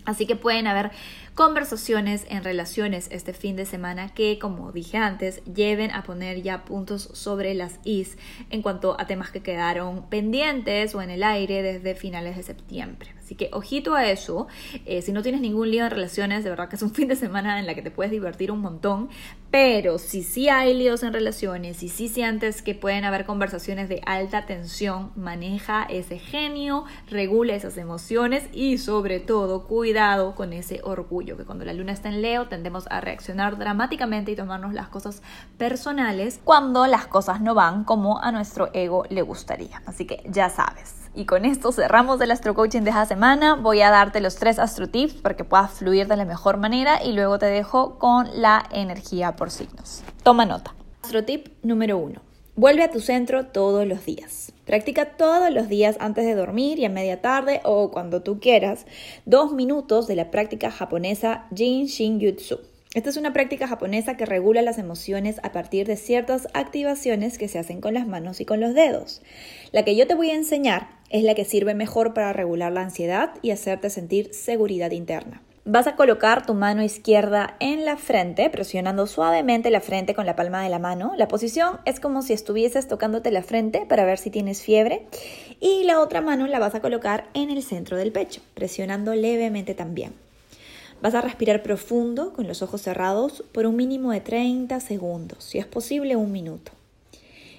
Así 0.06 0.26
que 0.26 0.36
pueden 0.36 0.68
haber 0.68 0.92
conversaciones 1.38 2.26
en 2.30 2.44
relaciones 2.44 3.10
este 3.12 3.32
fin 3.32 3.56
de 3.56 3.68
semana 3.68 4.12
que, 4.12 4.40
como 4.40 4.72
dije 4.72 4.98
antes, 4.98 5.44
lleven 5.46 5.92
a 5.92 6.02
poner 6.02 6.42
ya 6.42 6.66
puntos 6.66 7.12
sobre 7.14 7.54
las 7.54 7.80
is 7.84 8.18
en 8.50 8.64
cuanto 8.64 9.00
a 9.00 9.06
temas 9.06 9.30
que 9.30 9.44
quedaron 9.44 10.10
pendientes 10.10 10.96
o 10.96 11.02
en 11.04 11.12
el 11.12 11.22
aire 11.22 11.62
desde 11.62 11.94
finales 11.94 12.38
de 12.38 12.42
septiembre. 12.42 13.14
Así 13.20 13.36
que 13.36 13.50
ojito 13.52 13.94
a 13.94 14.10
eso. 14.10 14.48
Eh, 14.86 15.02
si 15.02 15.12
no 15.12 15.22
tienes 15.22 15.42
ningún 15.42 15.70
lío 15.70 15.84
en 15.84 15.92
relaciones, 15.92 16.44
de 16.46 16.50
verdad 16.50 16.70
que 16.70 16.78
es 16.78 16.82
un 16.82 16.92
fin 16.96 17.08
de 17.08 17.16
semana 17.16 17.60
en 17.60 17.68
la 17.68 17.76
que 17.76 17.84
te 17.84 17.92
puedes 17.92 18.10
divertir 18.10 18.52
un 18.52 18.62
montón. 18.62 19.10
Pero 19.52 20.00
si 20.00 20.24
sí 20.24 20.50
hay 20.50 20.74
líos 20.74 21.04
en 21.04 21.14
relaciones 21.14 21.84
y 21.84 21.90
si 21.90 22.10
sientes 22.10 22.62
que 22.62 22.74
pueden 22.74 23.04
haber 23.04 23.26
conversaciones 23.26 23.90
de 23.90 24.02
alta 24.06 24.46
tensión, 24.46 25.12
maneja 25.16 25.84
ese 25.84 26.18
genio, 26.18 26.86
regula 27.10 27.54
esas 27.54 27.78
emociones 27.78 28.46
y 28.54 28.78
sobre 28.78 29.20
todo 29.20 29.68
cuidado 29.68 30.34
con 30.34 30.52
ese 30.52 30.80
orgullo 30.84 31.27
que 31.36 31.44
cuando 31.44 31.66
la 31.66 31.74
luna 31.74 31.92
está 31.92 32.10
en 32.10 32.22
Leo 32.22 32.48
tendemos 32.48 32.86
a 32.90 33.02
reaccionar 33.02 33.58
dramáticamente 33.58 34.32
y 34.32 34.36
tomarnos 34.36 34.74
las 34.74 34.88
cosas 34.88 35.22
personales 35.58 36.40
cuando 36.44 36.88
las 36.88 37.08
cosas 37.08 37.42
no 37.42 37.56
van 37.56 37.84
como 37.84 38.22
a 38.22 38.32
nuestro 38.32 38.70
ego 38.74 39.04
le 39.10 39.24
gustaría. 39.24 39.82
Así 39.86 40.06
que 40.06 40.24
ya 40.30 40.50
sabes. 40.50 41.10
Y 41.16 41.26
con 41.26 41.46
esto 41.46 41.72
cerramos 41.72 42.22
el 42.22 42.30
Astro 42.30 42.54
Coaching 42.54 42.84
de 42.84 42.92
esta 42.92 43.08
semana. 43.08 43.56
Voy 43.56 43.82
a 43.82 43.90
darte 43.90 44.22
los 44.22 44.36
tres 44.36 44.60
Astro 44.60 44.88
Tips 44.88 45.16
para 45.16 45.36
que 45.36 45.44
puedas 45.44 45.72
fluir 45.72 46.08
de 46.08 46.16
la 46.16 46.26
mejor 46.26 46.58
manera 46.58 47.04
y 47.04 47.14
luego 47.14 47.40
te 47.40 47.48
dejo 47.48 47.98
con 47.98 48.30
la 48.40 48.64
energía 48.72 49.36
por 49.36 49.50
signos. 49.50 50.04
Toma 50.22 50.46
nota. 50.46 50.76
Astro 51.02 51.26
Tip 51.26 51.48
número 51.64 51.98
uno. 51.98 52.27
Vuelve 52.58 52.82
a 52.82 52.90
tu 52.90 53.02
centro 53.02 53.46
todos 53.46 53.86
los 53.86 54.04
días. 54.04 54.52
Practica 54.66 55.16
todos 55.16 55.54
los 55.54 55.70
días 55.70 55.96
antes 56.00 56.26
de 56.26 56.34
dormir 56.34 56.80
y 56.80 56.86
a 56.86 56.90
media 56.90 57.22
tarde 57.22 57.62
o 57.64 57.92
cuando 57.92 58.24
tú 58.24 58.40
quieras 58.40 58.88
dos 59.28 59.54
minutos 59.54 60.08
de 60.08 60.16
la 60.16 60.32
práctica 60.32 60.72
japonesa 60.72 61.46
Jin 61.54 61.86
Shin 61.86 62.20
Jutsu. 62.20 62.58
Esta 62.96 63.12
es 63.12 63.18
una 63.18 63.32
práctica 63.32 63.68
japonesa 63.68 64.18
que 64.18 64.26
regula 64.26 64.64
las 64.64 64.80
emociones 64.80 65.40
a 65.44 65.52
partir 65.52 65.86
de 65.86 65.98
ciertas 65.98 66.48
activaciones 66.56 67.38
que 67.38 67.48
se 67.48 67.60
hacen 67.60 67.80
con 67.80 67.94
las 67.94 68.08
manos 68.08 68.42
y 68.42 68.46
con 68.46 68.60
los 68.60 68.74
dedos. 68.74 69.22
La 69.72 69.86
que 69.86 69.96
yo 69.96 70.08
te 70.08 70.16
voy 70.16 70.32
a 70.32 70.36
enseñar 70.36 70.90
es 71.12 71.22
la 71.22 71.36
que 71.36 71.46
sirve 71.46 71.76
mejor 71.76 72.16
para 72.16 72.34
regular 72.34 72.72
la 72.72 72.82
ansiedad 72.82 73.36
y 73.44 73.52
hacerte 73.52 73.92
sentir 73.92 74.34
seguridad 74.34 74.90
interna. 74.90 75.44
Vas 75.70 75.86
a 75.86 75.98
colocar 75.98 76.46
tu 76.46 76.54
mano 76.54 76.82
izquierda 76.82 77.58
en 77.60 77.84
la 77.84 77.98
frente, 77.98 78.50
presionando 78.50 79.06
suavemente 79.06 79.70
la 79.70 79.82
frente 79.82 80.16
con 80.16 80.26
la 80.26 80.38
palma 80.38 80.64
de 80.64 80.70
la 80.70 80.80
mano. 80.80 81.12
La 81.18 81.28
posición 81.28 81.82
es 81.84 82.00
como 82.00 82.22
si 82.22 82.32
estuvieses 82.32 82.88
tocándote 82.88 83.32
la 83.32 83.44
frente 83.44 83.86
para 83.86 84.06
ver 84.06 84.18
si 84.18 84.30
tienes 84.30 84.62
fiebre. 84.62 85.06
Y 85.60 85.84
la 85.84 86.00
otra 86.00 86.22
mano 86.22 86.48
la 86.48 86.60
vas 86.60 86.74
a 86.74 86.80
colocar 86.80 87.28
en 87.34 87.50
el 87.50 87.62
centro 87.64 87.98
del 87.98 88.14
pecho, 88.14 88.40
presionando 88.54 89.14
levemente 89.14 89.74
también. 89.74 90.14
Vas 91.02 91.16
a 91.16 91.22
respirar 91.22 91.62
profundo 91.64 92.32
con 92.32 92.48
los 92.48 92.62
ojos 92.62 92.82
cerrados 92.82 93.44
por 93.52 93.66
un 93.66 93.76
mínimo 93.76 94.14
de 94.14 94.22
30 94.22 94.80
segundos, 94.80 95.44
si 95.44 95.58
es 95.58 95.66
posible 95.66 96.16
un 96.16 96.32
minuto. 96.32 96.72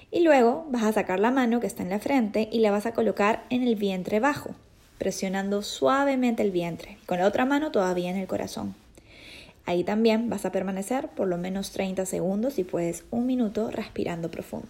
Y 0.09 0.21
luego 0.21 0.65
vas 0.71 0.81
a 0.81 0.93
sacar 0.93 1.19
la 1.19 1.29
mano 1.29 1.59
que 1.59 1.67
está 1.67 1.83
en 1.83 1.91
la 1.91 1.99
frente 1.99 2.49
y 2.51 2.61
la 2.61 2.71
vas 2.71 2.87
a 2.87 2.93
colocar 2.93 3.43
en 3.51 3.61
el 3.61 3.75
vientre 3.75 4.19
bajo, 4.19 4.55
presionando 4.99 5.63
suavemente 5.63 6.43
el 6.43 6.51
vientre, 6.51 6.99
con 7.07 7.17
la 7.17 7.25
otra 7.25 7.45
mano 7.45 7.71
todavía 7.71 8.11
en 8.11 8.17
el 8.17 8.27
corazón. 8.27 8.75
Ahí 9.65 9.83
también 9.83 10.29
vas 10.29 10.45
a 10.45 10.51
permanecer 10.51 11.07
por 11.09 11.27
lo 11.27 11.37
menos 11.37 11.71
30 11.71 12.05
segundos 12.05 12.59
y 12.59 12.63
puedes 12.63 13.05
un 13.09 13.25
minuto 13.25 13.71
respirando 13.71 14.29
profundo. 14.29 14.69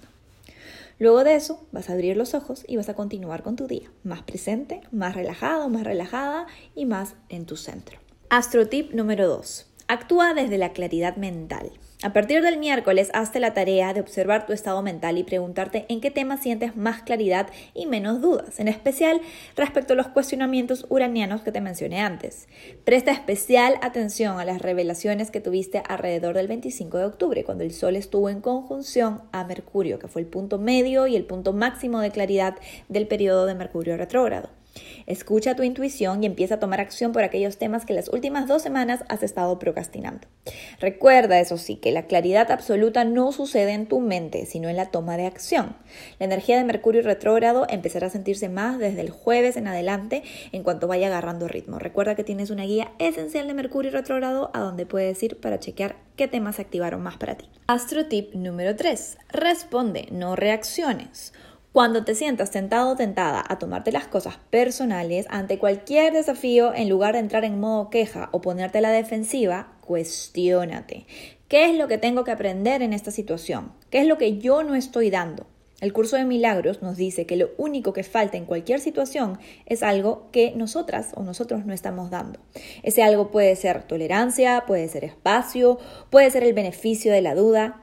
Luego 0.99 1.23
de 1.23 1.35
eso 1.35 1.65
vas 1.71 1.89
a 1.89 1.93
abrir 1.93 2.17
los 2.17 2.33
ojos 2.33 2.65
y 2.67 2.75
vas 2.75 2.89
a 2.89 2.93
continuar 2.93 3.41
con 3.41 3.55
tu 3.55 3.67
día, 3.67 3.89
más 4.03 4.21
presente, 4.21 4.81
más 4.91 5.15
relajado, 5.15 5.69
más 5.69 5.83
relajada 5.83 6.47
y 6.75 6.85
más 6.85 7.15
en 7.29 7.45
tu 7.45 7.55
centro. 7.55 7.99
Astro 8.29 8.67
tip 8.67 8.93
número 8.93 9.27
2. 9.27 9.65
Actúa 9.87 10.33
desde 10.33 10.57
la 10.57 10.73
claridad 10.73 11.15
mental. 11.15 11.71
A 12.01 12.13
partir 12.13 12.41
del 12.41 12.57
miércoles, 12.57 13.09
hazte 13.13 13.41
la 13.41 13.53
tarea 13.53 13.91
de 13.93 13.99
observar 13.99 14.45
tu 14.45 14.53
estado 14.53 14.81
mental 14.81 15.17
y 15.17 15.25
preguntarte 15.25 15.85
en 15.89 15.99
qué 15.99 16.11
tema 16.11 16.37
sientes 16.37 16.77
más 16.77 17.01
claridad 17.01 17.49
y 17.73 17.87
menos 17.87 18.21
dudas, 18.21 18.61
en 18.61 18.69
especial 18.69 19.19
respecto 19.57 19.91
a 19.91 19.95
los 19.97 20.07
cuestionamientos 20.07 20.85
uranianos 20.87 21.41
que 21.41 21.51
te 21.51 21.59
mencioné 21.59 21.99
antes. 21.99 22.47
Presta 22.85 23.11
especial 23.11 23.75
atención 23.81 24.39
a 24.39 24.45
las 24.45 24.61
revelaciones 24.61 25.29
que 25.29 25.41
tuviste 25.41 25.83
alrededor 25.89 26.35
del 26.37 26.47
25 26.47 26.97
de 26.99 27.03
octubre, 27.03 27.43
cuando 27.43 27.65
el 27.65 27.73
Sol 27.73 27.97
estuvo 27.97 28.29
en 28.29 28.39
conjunción 28.39 29.23
a 29.33 29.43
Mercurio, 29.43 29.99
que 29.99 30.07
fue 30.07 30.21
el 30.21 30.27
punto 30.27 30.57
medio 30.57 31.05
y 31.05 31.17
el 31.17 31.25
punto 31.25 31.51
máximo 31.51 31.99
de 31.99 32.11
claridad 32.11 32.55
del 32.87 33.09
periodo 33.09 33.45
de 33.45 33.55
Mercurio 33.55 33.97
retrógrado. 33.97 34.58
Escucha 35.05 35.55
tu 35.55 35.63
intuición 35.63 36.23
y 36.23 36.25
empieza 36.25 36.55
a 36.55 36.59
tomar 36.59 36.79
acción 36.79 37.11
por 37.11 37.23
aquellos 37.23 37.57
temas 37.57 37.85
que 37.85 37.93
las 37.93 38.09
últimas 38.09 38.47
dos 38.47 38.61
semanas 38.61 39.03
has 39.09 39.23
estado 39.23 39.59
procrastinando. 39.59 40.27
Recuerda, 40.79 41.39
eso 41.39 41.57
sí, 41.57 41.75
que 41.75 41.91
la 41.91 42.07
claridad 42.07 42.51
absoluta 42.51 43.03
no 43.03 43.31
sucede 43.31 43.71
en 43.71 43.87
tu 43.87 43.99
mente, 43.99 44.45
sino 44.45 44.69
en 44.69 44.75
la 44.75 44.91
toma 44.91 45.17
de 45.17 45.25
acción. 45.25 45.75
La 46.19 46.25
energía 46.25 46.57
de 46.57 46.63
Mercurio 46.63 47.01
retrógrado 47.01 47.65
empezará 47.69 48.07
a 48.07 48.11
sentirse 48.11 48.49
más 48.49 48.79
desde 48.79 49.01
el 49.01 49.09
jueves 49.09 49.57
en 49.57 49.67
adelante 49.67 50.23
en 50.51 50.63
cuanto 50.63 50.87
vaya 50.87 51.07
agarrando 51.07 51.47
ritmo. 51.47 51.79
Recuerda 51.79 52.15
que 52.15 52.23
tienes 52.23 52.49
una 52.49 52.63
guía 52.63 52.91
esencial 52.99 53.47
de 53.47 53.53
Mercurio 53.53 53.91
retrógrado 53.91 54.51
a 54.53 54.59
donde 54.59 54.85
puedes 54.85 55.21
ir 55.23 55.39
para 55.39 55.59
chequear 55.59 55.97
qué 56.15 56.27
temas 56.27 56.57
se 56.57 56.61
activaron 56.61 57.01
más 57.01 57.17
para 57.17 57.35
ti. 57.35 57.49
Astro 57.67 58.07
tip 58.07 58.33
número 58.33 58.75
3. 58.75 59.17
Responde, 59.29 60.07
no 60.11 60.35
reacciones. 60.35 61.33
Cuando 61.71 62.03
te 62.03 62.15
sientas 62.15 62.49
tentado 62.49 62.89
o 62.89 62.95
tentada 62.95 63.43
a 63.47 63.59
tomarte 63.59 63.91
las 63.91 64.07
cosas 64.07 64.37
personales 64.49 65.27
ante 65.29 65.59
cualquier 65.59 66.13
desafío, 66.13 66.73
en 66.73 66.89
lugar 66.89 67.13
de 67.13 67.19
entrar 67.19 67.45
en 67.45 67.59
modo 67.59 67.91
queja 67.91 68.29
o 68.31 68.41
ponerte 68.41 68.79
a 68.79 68.81
la 68.81 68.89
defensiva, 68.89 69.73
cuestiónate. 69.81 71.05
¿Qué 71.47 71.69
es 71.69 71.77
lo 71.77 71.87
que 71.87 71.99
tengo 71.99 72.23
que 72.23 72.31
aprender 72.31 72.81
en 72.81 72.91
esta 72.91 73.11
situación? 73.11 73.71
¿Qué 73.91 73.99
es 73.99 74.07
lo 74.07 74.17
que 74.17 74.39
yo 74.39 74.63
no 74.63 74.73
estoy 74.73 75.11
dando? 75.11 75.45
El 75.79 75.93
curso 75.93 76.17
de 76.17 76.25
milagros 76.25 76.81
nos 76.81 76.97
dice 76.97 77.25
que 77.25 77.37
lo 77.37 77.51
único 77.57 77.93
que 77.93 78.03
falta 78.03 78.35
en 78.35 78.45
cualquier 78.45 78.81
situación 78.81 79.39
es 79.65 79.81
algo 79.81 80.27
que 80.31 80.51
nosotras 80.55 81.11
o 81.15 81.23
nosotros 81.23 81.65
no 81.65 81.73
estamos 81.73 82.09
dando. 82.09 82.39
Ese 82.83 83.01
algo 83.01 83.31
puede 83.31 83.55
ser 83.55 83.83
tolerancia, 83.83 84.65
puede 84.67 84.89
ser 84.89 85.05
espacio, 85.05 85.77
puede 86.09 86.31
ser 86.31 86.43
el 86.43 86.53
beneficio 86.53 87.13
de 87.13 87.21
la 87.21 87.33
duda, 87.33 87.81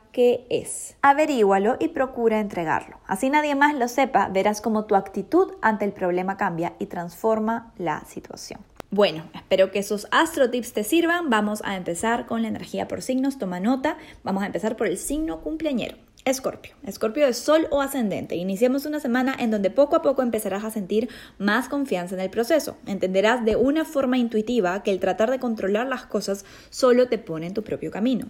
es. 0.50 0.96
Averígualo 1.02 1.76
y 1.78 1.88
procura 1.88 2.40
entregarlo. 2.40 2.98
Así 3.06 3.30
nadie 3.30 3.54
más 3.54 3.74
lo 3.74 3.88
sepa, 3.88 4.28
verás 4.28 4.60
cómo 4.60 4.84
tu 4.86 4.94
actitud 4.94 5.52
ante 5.62 5.84
el 5.84 5.92
problema 5.92 6.36
cambia 6.36 6.74
y 6.78 6.86
transforma 6.86 7.72
la 7.76 8.04
situación. 8.06 8.60
Bueno, 8.90 9.24
espero 9.34 9.70
que 9.72 9.80
esos 9.80 10.06
astro 10.10 10.50
tips 10.50 10.72
te 10.72 10.84
sirvan. 10.84 11.28
Vamos 11.28 11.60
a 11.64 11.76
empezar 11.76 12.26
con 12.26 12.42
la 12.42 12.48
energía 12.48 12.88
por 12.88 13.02
signos. 13.02 13.36
Toma 13.36 13.60
nota. 13.60 13.98
Vamos 14.22 14.42
a 14.42 14.46
empezar 14.46 14.76
por 14.76 14.86
el 14.86 14.96
signo 14.96 15.40
cumpleañero. 15.40 15.96
Escorpio, 16.24 16.74
Escorpio 16.84 17.26
de 17.26 17.34
Sol 17.34 17.68
o 17.70 17.82
ascendente. 17.82 18.36
Iniciemos 18.36 18.84
una 18.86 18.98
semana 18.98 19.36
en 19.38 19.50
donde 19.50 19.70
poco 19.70 19.96
a 19.96 20.02
poco 20.02 20.22
empezarás 20.22 20.64
a 20.64 20.70
sentir 20.70 21.08
más 21.38 21.68
confianza 21.68 22.14
en 22.14 22.20
el 22.20 22.30
proceso. 22.30 22.76
Entenderás 22.86 23.44
de 23.44 23.54
una 23.54 23.84
forma 23.84 24.18
intuitiva 24.18 24.82
que 24.82 24.90
el 24.90 24.98
tratar 24.98 25.30
de 25.30 25.38
controlar 25.38 25.86
las 25.86 26.06
cosas 26.06 26.44
solo 26.70 27.08
te 27.08 27.18
pone 27.18 27.46
en 27.46 27.54
tu 27.54 27.62
propio 27.62 27.90
camino. 27.90 28.26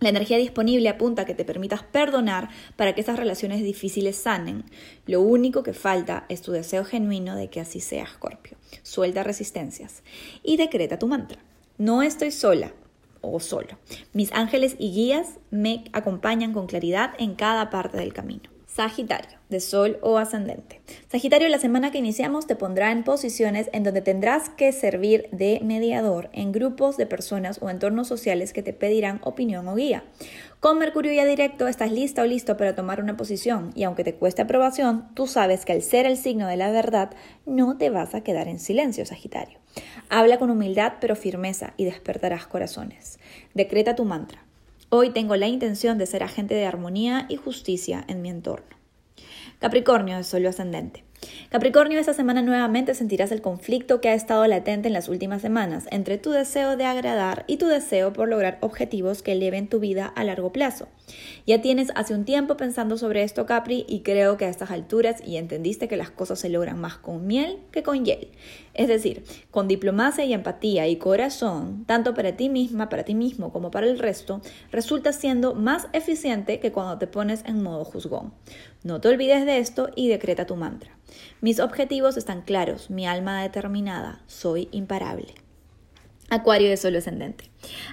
La 0.00 0.10
energía 0.10 0.38
disponible 0.38 0.88
apunta 0.88 1.22
a 1.22 1.24
que 1.24 1.34
te 1.34 1.44
permitas 1.44 1.82
perdonar 1.82 2.48
para 2.76 2.94
que 2.94 3.00
esas 3.00 3.18
relaciones 3.18 3.62
difíciles 3.62 4.16
sanen. 4.16 4.64
Lo 5.06 5.20
único 5.20 5.62
que 5.62 5.72
falta 5.72 6.24
es 6.28 6.40
tu 6.40 6.52
deseo 6.52 6.84
genuino 6.84 7.34
de 7.34 7.48
que 7.48 7.60
así 7.60 7.80
sea, 7.80 8.06
Scorpio. 8.06 8.56
Suelta 8.82 9.24
resistencias 9.24 10.04
y 10.44 10.56
decreta 10.56 10.98
tu 10.98 11.08
mantra. 11.08 11.40
No 11.78 12.02
estoy 12.02 12.30
sola 12.30 12.72
o 13.20 13.40
solo. 13.40 13.78
Mis 14.12 14.32
ángeles 14.32 14.76
y 14.78 14.92
guías 14.92 15.38
me 15.50 15.84
acompañan 15.92 16.52
con 16.52 16.66
claridad 16.66 17.12
en 17.18 17.34
cada 17.34 17.70
parte 17.70 17.98
del 17.98 18.12
camino. 18.12 18.57
Sagitario, 18.78 19.40
de 19.48 19.58
Sol 19.58 19.98
o 20.02 20.18
ascendente. 20.18 20.80
Sagitario, 21.10 21.48
la 21.48 21.58
semana 21.58 21.90
que 21.90 21.98
iniciamos 21.98 22.46
te 22.46 22.54
pondrá 22.54 22.92
en 22.92 23.02
posiciones 23.02 23.68
en 23.72 23.82
donde 23.82 24.02
tendrás 24.02 24.50
que 24.50 24.70
servir 24.70 25.28
de 25.32 25.58
mediador 25.64 26.30
en 26.32 26.52
grupos 26.52 26.96
de 26.96 27.04
personas 27.04 27.58
o 27.60 27.70
entornos 27.70 28.06
sociales 28.06 28.52
que 28.52 28.62
te 28.62 28.72
pedirán 28.72 29.20
opinión 29.24 29.66
o 29.66 29.74
guía. 29.74 30.04
Con 30.60 30.78
Mercurio 30.78 31.12
ya 31.12 31.24
directo 31.24 31.66
estás 31.66 31.90
lista 31.90 32.22
o 32.22 32.24
listo 32.24 32.56
para 32.56 32.76
tomar 32.76 33.02
una 33.02 33.16
posición 33.16 33.72
y 33.74 33.82
aunque 33.82 34.04
te 34.04 34.14
cueste 34.14 34.42
aprobación, 34.42 35.08
tú 35.14 35.26
sabes 35.26 35.64
que 35.64 35.72
al 35.72 35.82
ser 35.82 36.06
el 36.06 36.16
signo 36.16 36.46
de 36.46 36.56
la 36.56 36.70
verdad 36.70 37.10
no 37.46 37.78
te 37.78 37.90
vas 37.90 38.14
a 38.14 38.20
quedar 38.20 38.46
en 38.46 38.60
silencio, 38.60 39.04
Sagitario. 39.04 39.58
Habla 40.08 40.38
con 40.38 40.50
humildad 40.50 40.92
pero 41.00 41.16
firmeza 41.16 41.74
y 41.76 41.84
despertarás 41.84 42.46
corazones. 42.46 43.18
Decreta 43.54 43.96
tu 43.96 44.04
mantra. 44.04 44.47
Hoy 44.90 45.10
tengo 45.10 45.36
la 45.36 45.48
intención 45.48 45.98
de 45.98 46.06
ser 46.06 46.22
agente 46.22 46.54
de 46.54 46.64
armonía 46.64 47.26
y 47.28 47.36
justicia 47.36 48.06
en 48.08 48.22
mi 48.22 48.30
entorno. 48.30 48.74
Capricornio 49.58 50.16
de 50.16 50.24
Sol 50.24 50.46
ascendente. 50.46 51.04
Capricornio, 51.50 51.98
esta 51.98 52.12
semana 52.12 52.42
nuevamente 52.42 52.94
sentirás 52.94 53.32
el 53.32 53.40
conflicto 53.40 54.02
que 54.02 54.10
ha 54.10 54.14
estado 54.14 54.46
latente 54.46 54.88
en 54.88 54.92
las 54.92 55.08
últimas 55.08 55.40
semanas 55.40 55.86
entre 55.90 56.18
tu 56.18 56.30
deseo 56.30 56.76
de 56.76 56.84
agradar 56.84 57.44
y 57.46 57.56
tu 57.56 57.66
deseo 57.66 58.12
por 58.12 58.28
lograr 58.28 58.58
objetivos 58.60 59.22
que 59.22 59.32
eleven 59.32 59.66
tu 59.66 59.80
vida 59.80 60.06
a 60.06 60.24
largo 60.24 60.52
plazo. 60.52 60.88
Ya 61.46 61.62
tienes 61.62 61.88
hace 61.94 62.12
un 62.12 62.26
tiempo 62.26 62.58
pensando 62.58 62.98
sobre 62.98 63.22
esto, 63.22 63.46
Capri, 63.46 63.86
y 63.88 64.00
creo 64.00 64.36
que 64.36 64.44
a 64.44 64.50
estas 64.50 64.70
alturas 64.70 65.22
y 65.26 65.38
entendiste 65.38 65.88
que 65.88 65.96
las 65.96 66.10
cosas 66.10 66.38
se 66.38 66.50
logran 66.50 66.78
más 66.78 66.98
con 66.98 67.26
miel 67.26 67.60
que 67.72 67.82
con 67.82 68.04
hiel. 68.04 68.28
Es 68.74 68.88
decir, 68.88 69.24
con 69.50 69.68
diplomacia 69.68 70.26
y 70.26 70.34
empatía 70.34 70.86
y 70.86 70.96
corazón, 70.96 71.86
tanto 71.86 72.12
para 72.12 72.36
ti 72.36 72.50
misma, 72.50 72.90
para 72.90 73.04
ti 73.04 73.14
mismo 73.14 73.54
como 73.54 73.70
para 73.70 73.86
el 73.86 73.98
resto, 73.98 74.42
resulta 74.70 75.14
siendo 75.14 75.54
más 75.54 75.88
eficiente 75.94 76.60
que 76.60 76.72
cuando 76.72 76.98
te 76.98 77.06
pones 77.06 77.42
en 77.46 77.62
modo 77.62 77.86
juzgón. 77.86 78.34
No 78.84 79.00
te 79.00 79.08
olvides 79.08 79.46
de 79.46 79.58
esto 79.58 79.88
y 79.96 80.08
decreta 80.08 80.44
tu 80.44 80.54
mantra. 80.54 80.97
Mis 81.40 81.60
objetivos 81.60 82.16
están 82.16 82.42
claros, 82.42 82.90
mi 82.90 83.06
alma 83.06 83.42
determinada, 83.42 84.22
soy 84.26 84.68
imparable. 84.72 85.34
Acuario 86.30 86.68
de 86.68 86.76
Solo 86.76 86.98
Ascendente. 86.98 87.44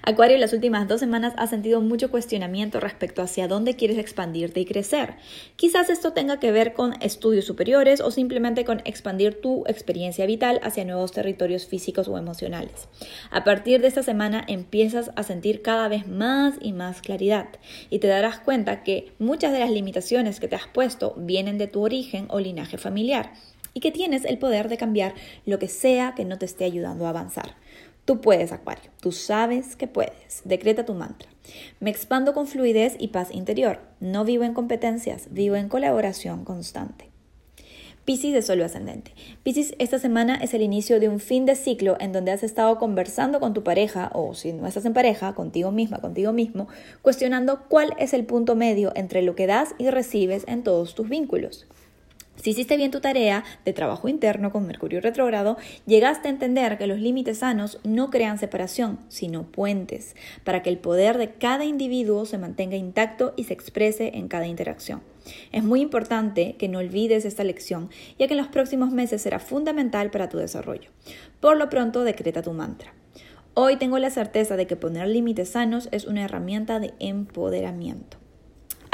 Acuario, 0.03 0.35
en 0.35 0.41
las 0.41 0.51
últimas 0.51 0.89
dos 0.89 0.99
semanas 0.99 1.33
ha 1.37 1.47
sentido 1.47 1.79
mucho 1.79 2.11
cuestionamiento 2.11 2.81
respecto 2.81 3.21
hacia 3.21 3.47
dónde 3.47 3.77
quieres 3.77 3.97
expandirte 3.97 4.59
y 4.59 4.65
crecer. 4.65 5.15
Quizás 5.55 5.89
esto 5.89 6.11
tenga 6.11 6.37
que 6.37 6.51
ver 6.51 6.73
con 6.73 7.01
estudios 7.01 7.45
superiores 7.45 8.01
o 8.01 8.11
simplemente 8.11 8.65
con 8.65 8.81
expandir 8.83 9.39
tu 9.39 9.63
experiencia 9.67 10.25
vital 10.25 10.59
hacia 10.63 10.83
nuevos 10.83 11.13
territorios 11.13 11.65
físicos 11.65 12.09
o 12.09 12.17
emocionales. 12.17 12.89
A 13.31 13.45
partir 13.45 13.79
de 13.79 13.87
esta 13.87 14.03
semana 14.03 14.43
empiezas 14.49 15.11
a 15.15 15.23
sentir 15.23 15.61
cada 15.61 15.87
vez 15.87 16.05
más 16.05 16.55
y 16.59 16.73
más 16.73 17.01
claridad 17.01 17.47
y 17.89 17.99
te 17.99 18.07
darás 18.07 18.41
cuenta 18.41 18.83
que 18.83 19.13
muchas 19.17 19.53
de 19.53 19.59
las 19.59 19.71
limitaciones 19.71 20.41
que 20.41 20.49
te 20.49 20.57
has 20.57 20.67
puesto 20.67 21.13
vienen 21.15 21.57
de 21.57 21.67
tu 21.67 21.81
origen 21.81 22.25
o 22.29 22.41
linaje 22.41 22.77
familiar 22.77 23.31
y 23.73 23.81
que 23.81 23.91
tienes 23.91 24.25
el 24.25 24.39
poder 24.39 24.69
de 24.69 24.77
cambiar 24.77 25.13
lo 25.45 25.59
que 25.59 25.67
sea 25.67 26.15
que 26.15 26.25
no 26.25 26.37
te 26.37 26.45
esté 26.45 26.63
ayudando 26.63 27.05
a 27.05 27.09
avanzar. 27.09 27.55
Tú 28.05 28.21
puedes, 28.21 28.51
Acuario. 28.51 28.91
Tú 29.01 29.11
sabes 29.11 29.75
que 29.75 29.87
puedes. 29.87 30.41
Decreta 30.45 30.85
tu 30.85 30.93
mantra. 30.93 31.27
Me 31.79 31.89
expando 31.89 32.33
con 32.33 32.45
fluidez 32.45 32.95
y 32.99 33.07
paz 33.07 33.29
interior. 33.31 33.79
No 33.99 34.23
vivo 34.25 34.43
en 34.43 34.53
competencias, 34.53 35.27
vivo 35.31 35.55
en 35.55 35.69
colaboración 35.69 36.45
constante. 36.45 37.09
Piscis 38.05 38.33
de 38.33 38.43
Solo 38.43 38.63
Ascendente. 38.63 39.15
Piscis, 39.41 39.73
esta 39.79 39.97
semana 39.97 40.35
es 40.35 40.53
el 40.53 40.61
inicio 40.61 40.99
de 40.99 41.09
un 41.09 41.19
fin 41.19 41.47
de 41.47 41.55
ciclo 41.55 41.97
en 41.99 42.11
donde 42.11 42.31
has 42.31 42.43
estado 42.43 42.77
conversando 42.77 43.39
con 43.39 43.55
tu 43.55 43.63
pareja, 43.63 44.11
o 44.13 44.35
si 44.35 44.53
no 44.53 44.67
estás 44.67 44.85
en 44.85 44.93
pareja, 44.93 45.33
contigo 45.33 45.71
misma, 45.71 45.97
contigo 45.97 46.31
mismo, 46.31 46.67
cuestionando 47.01 47.63
cuál 47.67 47.95
es 47.97 48.13
el 48.13 48.23
punto 48.23 48.55
medio 48.55 48.91
entre 48.95 49.23
lo 49.23 49.35
que 49.35 49.47
das 49.47 49.73
y 49.79 49.89
recibes 49.89 50.43
en 50.47 50.61
todos 50.61 50.93
tus 50.93 51.09
vínculos. 51.09 51.65
Si 52.35 52.51
hiciste 52.51 52.77
bien 52.77 52.91
tu 52.91 52.99
tarea 52.99 53.43
de 53.63 53.73
trabajo 53.73 54.07
interno 54.07 54.51
con 54.51 54.67
Mercurio 54.67 55.01
retrógrado, 55.01 55.57
llegaste 55.85 56.27
a 56.27 56.31
entender 56.31 56.77
que 56.77 56.87
los 56.87 56.99
límites 56.99 57.39
sanos 57.39 57.79
no 57.83 58.09
crean 58.09 58.37
separación, 58.37 58.99
sino 59.07 59.43
puentes, 59.43 60.15
para 60.43 60.61
que 60.61 60.69
el 60.69 60.77
poder 60.77 61.17
de 61.17 61.31
cada 61.31 61.65
individuo 61.65 62.25
se 62.25 62.37
mantenga 62.37 62.75
intacto 62.75 63.33
y 63.35 63.45
se 63.45 63.53
exprese 63.53 64.11
en 64.15 64.27
cada 64.27 64.47
interacción. 64.47 65.01
Es 65.51 65.63
muy 65.63 65.81
importante 65.81 66.55
que 66.57 66.67
no 66.67 66.79
olvides 66.79 67.25
esta 67.25 67.43
lección, 67.43 67.89
ya 68.19 68.27
que 68.27 68.33
en 68.33 68.39
los 68.39 68.47
próximos 68.47 68.91
meses 68.91 69.21
será 69.21 69.39
fundamental 69.39 70.11
para 70.11 70.29
tu 70.29 70.37
desarrollo. 70.37 70.91
Por 71.39 71.57
lo 71.57 71.69
pronto, 71.69 72.03
decreta 72.03 72.41
tu 72.41 72.53
mantra. 72.53 72.93
Hoy 73.53 73.77
tengo 73.77 73.97
la 73.99 74.09
certeza 74.09 74.57
de 74.57 74.67
que 74.67 74.75
poner 74.75 75.07
límites 75.07 75.49
sanos 75.49 75.87
es 75.91 76.05
una 76.05 76.25
herramienta 76.25 76.79
de 76.79 76.93
empoderamiento. 76.99 78.17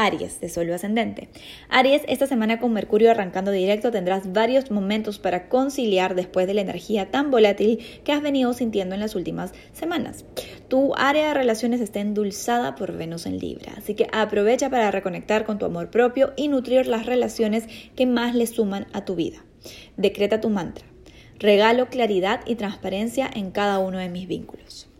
Aries, 0.01 0.41
de 0.41 0.50
Sol 0.50 0.72
ascendente. 0.74 1.29
Aries, 1.70 2.01
esta 2.08 2.25
semana 2.25 2.60
con 2.60 2.74
Mercurio 2.74 3.12
arrancando 3.12 3.51
directo 3.51 3.91
tendrás 3.91 4.34
varios 4.34 4.72
momentos 4.72 5.20
para 5.20 5.48
conciliar 5.48 6.15
después 6.15 6.48
de 6.48 6.55
la 6.55 6.62
energía 6.62 7.12
tan 7.12 7.29
volátil 7.29 7.86
que 8.03 8.12
has 8.12 8.24
venido 8.24 8.51
sintiendo 8.53 8.96
en 8.96 9.01
las 9.01 9.15
últimas 9.15 9.53
semanas. 9.74 10.25
Tu 10.70 10.96
área 10.96 11.27
de 11.27 11.34
relaciones 11.36 11.81
está 11.81 12.00
endulzada 12.00 12.74
por 12.74 12.98
Venus 12.98 13.27
en 13.27 13.38
Libra, 13.38 13.74
así 13.77 13.93
que 13.93 14.08
aprovecha 14.12 14.72
para 14.72 14.89
reconectar 14.89 15.46
con 15.46 15.60
tu 15.60 15.65
amor 15.65 15.91
propio 15.91 16.34
y 16.36 16.48
nutrir 16.48 16.88
las 16.88 17.05
relaciones 17.05 17.67
que 17.96 18.08
más 18.08 18.34
le 18.34 18.48
suman 18.48 18.88
a 18.93 19.05
tu 19.05 19.15
vida. 19.15 19.46
Decreta 19.98 20.41
tu 20.41 20.50
mantra. 20.50 20.86
Regalo 21.38 21.89
claridad 21.89 22.41
y 22.48 22.55
transparencia 22.55 23.29
en 23.31 23.51
cada 23.51 23.77
uno 23.77 24.00
de 24.00 24.10
mis 24.10 24.27
vínculos. 24.27 24.90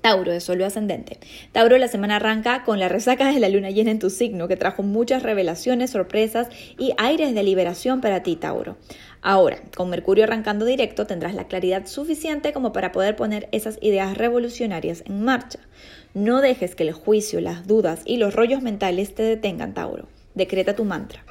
Tauro 0.00 0.32
de 0.32 0.40
Sol 0.40 0.62
ascendente. 0.62 1.18
Tauro, 1.52 1.78
la 1.78 1.88
semana 1.88 2.16
arranca 2.16 2.64
con 2.64 2.78
la 2.78 2.88
resaca 2.88 3.32
de 3.32 3.40
la 3.40 3.48
luna 3.48 3.70
llena 3.70 3.90
en 3.90 3.98
tu 3.98 4.10
signo, 4.10 4.48
que 4.48 4.56
trajo 4.56 4.82
muchas 4.82 5.22
revelaciones, 5.22 5.90
sorpresas 5.90 6.48
y 6.78 6.92
aires 6.98 7.34
de 7.34 7.42
liberación 7.42 8.00
para 8.00 8.22
ti, 8.22 8.36
Tauro. 8.36 8.76
Ahora, 9.22 9.58
con 9.76 9.90
Mercurio 9.90 10.24
arrancando 10.24 10.64
directo, 10.64 11.06
tendrás 11.06 11.34
la 11.34 11.48
claridad 11.48 11.86
suficiente 11.86 12.52
como 12.52 12.72
para 12.72 12.92
poder 12.92 13.16
poner 13.16 13.48
esas 13.52 13.78
ideas 13.80 14.16
revolucionarias 14.16 15.02
en 15.06 15.24
marcha. 15.24 15.58
No 16.14 16.40
dejes 16.40 16.74
que 16.74 16.84
el 16.84 16.92
juicio, 16.92 17.40
las 17.40 17.66
dudas 17.66 18.02
y 18.04 18.18
los 18.18 18.34
rollos 18.34 18.62
mentales 18.62 19.14
te 19.14 19.22
detengan, 19.22 19.74
Tauro. 19.74 20.06
Decreta 20.34 20.76
tu 20.76 20.84
mantra. 20.84 21.24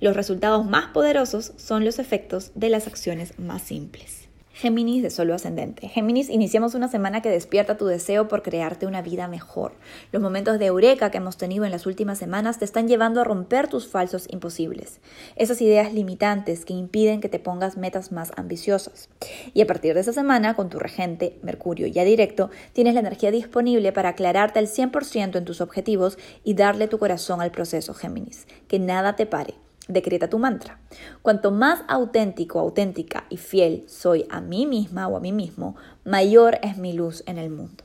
Los 0.00 0.16
resultados 0.16 0.66
más 0.66 0.86
poderosos 0.86 1.52
son 1.56 1.84
los 1.84 1.98
efectos 1.98 2.52
de 2.54 2.68
las 2.68 2.86
acciones 2.86 3.38
más 3.38 3.62
simples. 3.62 4.23
Géminis 4.56 5.02
de 5.02 5.10
solo 5.10 5.34
ascendente. 5.34 5.88
Géminis, 5.88 6.30
iniciamos 6.30 6.76
una 6.76 6.86
semana 6.86 7.20
que 7.20 7.28
despierta 7.28 7.76
tu 7.76 7.86
deseo 7.86 8.28
por 8.28 8.42
crearte 8.42 8.86
una 8.86 9.02
vida 9.02 9.26
mejor. 9.26 9.72
Los 10.12 10.22
momentos 10.22 10.60
de 10.60 10.66
eureka 10.66 11.10
que 11.10 11.18
hemos 11.18 11.36
tenido 11.36 11.64
en 11.64 11.72
las 11.72 11.86
últimas 11.86 12.18
semanas 12.18 12.60
te 12.60 12.64
están 12.64 12.86
llevando 12.86 13.20
a 13.20 13.24
romper 13.24 13.66
tus 13.66 13.88
falsos 13.88 14.28
imposibles, 14.30 15.00
esas 15.34 15.60
ideas 15.60 15.92
limitantes 15.92 16.64
que 16.64 16.72
impiden 16.72 17.20
que 17.20 17.28
te 17.28 17.40
pongas 17.40 17.76
metas 17.76 18.12
más 18.12 18.30
ambiciosas. 18.36 19.08
Y 19.54 19.60
a 19.60 19.66
partir 19.66 19.92
de 19.92 20.00
esa 20.00 20.12
semana, 20.12 20.54
con 20.54 20.70
tu 20.70 20.78
regente, 20.78 21.36
Mercurio 21.42 21.88
ya 21.88 22.04
directo, 22.04 22.48
tienes 22.72 22.94
la 22.94 23.00
energía 23.00 23.32
disponible 23.32 23.90
para 23.90 24.10
aclararte 24.10 24.60
al 24.60 24.68
100% 24.68 25.36
en 25.36 25.44
tus 25.44 25.60
objetivos 25.60 26.16
y 26.44 26.54
darle 26.54 26.86
tu 26.86 27.00
corazón 27.00 27.40
al 27.40 27.50
proceso, 27.50 27.92
Géminis. 27.92 28.46
Que 28.68 28.78
nada 28.78 29.16
te 29.16 29.26
pare 29.26 29.63
Decreta 29.88 30.28
tu 30.28 30.38
mantra. 30.38 30.78
Cuanto 31.20 31.50
más 31.50 31.82
auténtico, 31.88 32.58
auténtica 32.58 33.24
y 33.28 33.36
fiel 33.36 33.84
soy 33.86 34.24
a 34.30 34.40
mí 34.40 34.64
misma 34.64 35.08
o 35.08 35.16
a 35.16 35.20
mí 35.20 35.30
mismo, 35.30 35.76
mayor 36.04 36.58
es 36.62 36.78
mi 36.78 36.94
luz 36.94 37.22
en 37.26 37.38
el 37.38 37.50
mundo. 37.50 37.84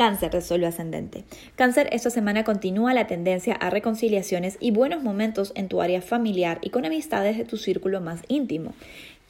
Cáncer 0.00 0.40
Sol 0.40 0.64
ascendente. 0.64 1.24
Cáncer, 1.56 1.90
esta 1.92 2.08
semana 2.08 2.42
continúa 2.42 2.94
la 2.94 3.06
tendencia 3.06 3.52
a 3.52 3.68
reconciliaciones 3.68 4.56
y 4.58 4.70
buenos 4.70 5.02
momentos 5.02 5.52
en 5.56 5.68
tu 5.68 5.82
área 5.82 6.00
familiar 6.00 6.58
y 6.62 6.70
con 6.70 6.86
amistades 6.86 7.36
de 7.36 7.44
tu 7.44 7.58
círculo 7.58 8.00
más 8.00 8.22
íntimo. 8.28 8.72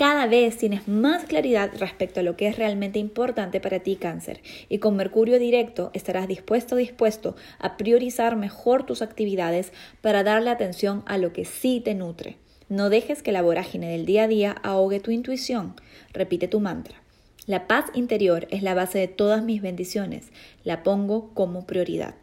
Cada 0.01 0.27
vez 0.27 0.57
tienes 0.57 0.89
más 0.89 1.25
claridad 1.25 1.73
respecto 1.79 2.21
a 2.21 2.23
lo 2.23 2.35
que 2.35 2.49
es 2.49 2.57
realmente 2.57 2.99
importante 2.99 3.61
para 3.61 3.81
ti, 3.81 3.97
cáncer, 3.97 4.41
y 4.71 4.79
con 4.79 4.97
Mercurio 4.97 5.39
directo 5.39 5.91
estarás 5.93 6.27
dispuesto 6.27 6.77
dispuesto 6.77 7.37
a 7.59 7.77
priorizar 7.77 8.35
mejor 8.35 8.87
tus 8.87 9.03
actividades 9.03 9.75
para 10.01 10.23
darle 10.23 10.49
atención 10.49 11.03
a 11.05 11.19
lo 11.19 11.35
que 11.35 11.45
sí 11.45 11.83
te 11.85 11.95
nutre. 11.95 12.39
No 12.71 12.89
dejes 12.89 13.23
que 13.23 13.31
la 13.31 13.43
vorágine 13.43 13.91
del 13.91 14.07
día 14.07 14.23
a 14.23 14.29
día 14.29 14.57
ahogue 14.63 15.01
tu 15.01 15.11
intuición. 15.11 15.75
Repite 16.15 16.49
tu 16.49 16.61
mantra. 16.61 17.03
La 17.45 17.67
paz 17.67 17.85
interior 17.93 18.49
es 18.51 18.63
la 18.63 18.73
base 18.73 18.99
de 18.99 19.09
todas 19.09 19.45
mis 19.45 19.61
bendiciones. 19.61 20.31
La 20.65 20.83
pongo 20.83 21.35
como 21.35 21.67
prioridad. 21.67 22.15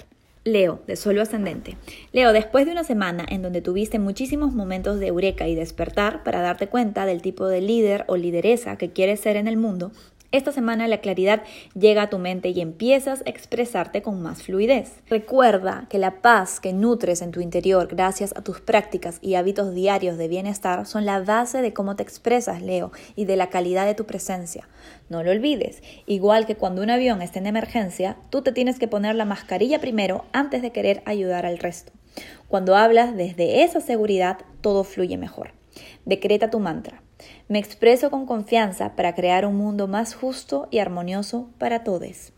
Leo, 0.48 0.82
de 0.88 0.96
solo 0.96 1.22
ascendente. 1.22 1.78
Leo, 2.14 2.34
después 2.34 2.66
de 2.66 2.72
una 2.72 2.84
semana 2.84 3.26
en 3.28 3.42
donde 3.42 3.62
tuviste 3.62 4.00
muchísimos 4.00 4.54
momentos 4.54 5.00
de 5.00 5.08
eureka 5.08 5.48
y 5.48 5.56
despertar 5.56 6.24
para 6.24 6.42
darte 6.42 6.68
cuenta 6.68 7.06
del 7.06 7.22
tipo 7.22 7.48
de 7.48 7.62
líder 7.62 8.06
o 8.08 8.18
lideresa 8.18 8.78
que 8.78 8.92
quieres 8.92 9.20
ser 9.20 9.36
en 9.36 9.48
el 9.48 9.58
mundo, 9.58 9.92
esta 10.34 10.52
semana 10.52 10.90
la 10.90 10.98
claridad 10.98 11.44
llega 11.74 12.02
a 12.02 12.10
tu 12.10 12.20
mente 12.20 12.50
y 12.50 12.60
empiezas 12.60 13.22
a 13.22 13.30
expresarte 13.30 14.02
con 14.02 14.22
más 14.22 14.44
fluidez. 14.44 15.02
Recuerda 15.10 15.88
que 15.90 16.00
la 16.00 16.22
paz 16.22 16.60
que 16.60 16.74
nutres 16.74 17.22
en 17.22 17.32
tu 17.32 17.40
interior 17.40 17.88
gracias 17.88 18.34
a 18.36 18.42
tus 18.42 18.60
prácticas 18.60 19.20
y 19.22 19.36
hábitos 19.36 19.74
diarios 19.74 20.18
de 20.18 20.28
bienestar 20.28 20.86
son 20.86 21.06
la 21.06 21.22
base 21.22 21.62
de 21.62 21.72
cómo 21.72 21.96
te 21.96 22.04
expresas, 22.04 22.62
Leo, 22.62 22.92
y 23.16 23.24
de 23.24 23.38
la 23.38 23.50
calidad 23.50 23.86
de 23.86 23.96
tu 23.96 24.06
presencia. 24.06 24.68
No 25.08 25.24
lo 25.24 25.32
olvides, 25.32 25.82
igual 26.06 26.46
que 26.46 26.56
cuando 26.56 26.82
un 26.82 26.90
avión 26.90 27.22
está 27.22 27.40
en 27.40 27.48
emergencia, 27.48 28.18
tú 28.30 28.42
te 28.42 28.52
tienes 28.52 28.80
que 28.80 28.90
poner 28.90 29.16
la 29.16 29.24
mascarilla 29.24 29.80
primero 29.80 30.26
antes 30.34 30.62
de 30.62 30.72
querer 30.72 31.04
ayudar 31.06 31.46
al 31.46 31.58
resto. 31.58 31.94
Cuando 32.50 32.76
hablas 32.76 33.16
desde 33.16 33.64
esa 33.64 33.80
seguridad, 33.80 34.40
todo 34.60 34.84
fluye 34.84 35.18
mejor. 35.18 35.54
Decreta 36.04 36.50
tu 36.50 36.60
mantra. 36.60 37.02
Me 37.50 37.60
expreso 37.60 38.10
con 38.10 38.26
confianza 38.26 38.96
para 38.96 39.16
crear 39.16 39.46
un 39.46 39.56
mundo 39.56 39.88
más 39.88 40.14
justo 40.14 40.68
y 40.70 40.80
armonioso 40.80 41.50
para 41.58 41.84
todos. 41.84 42.34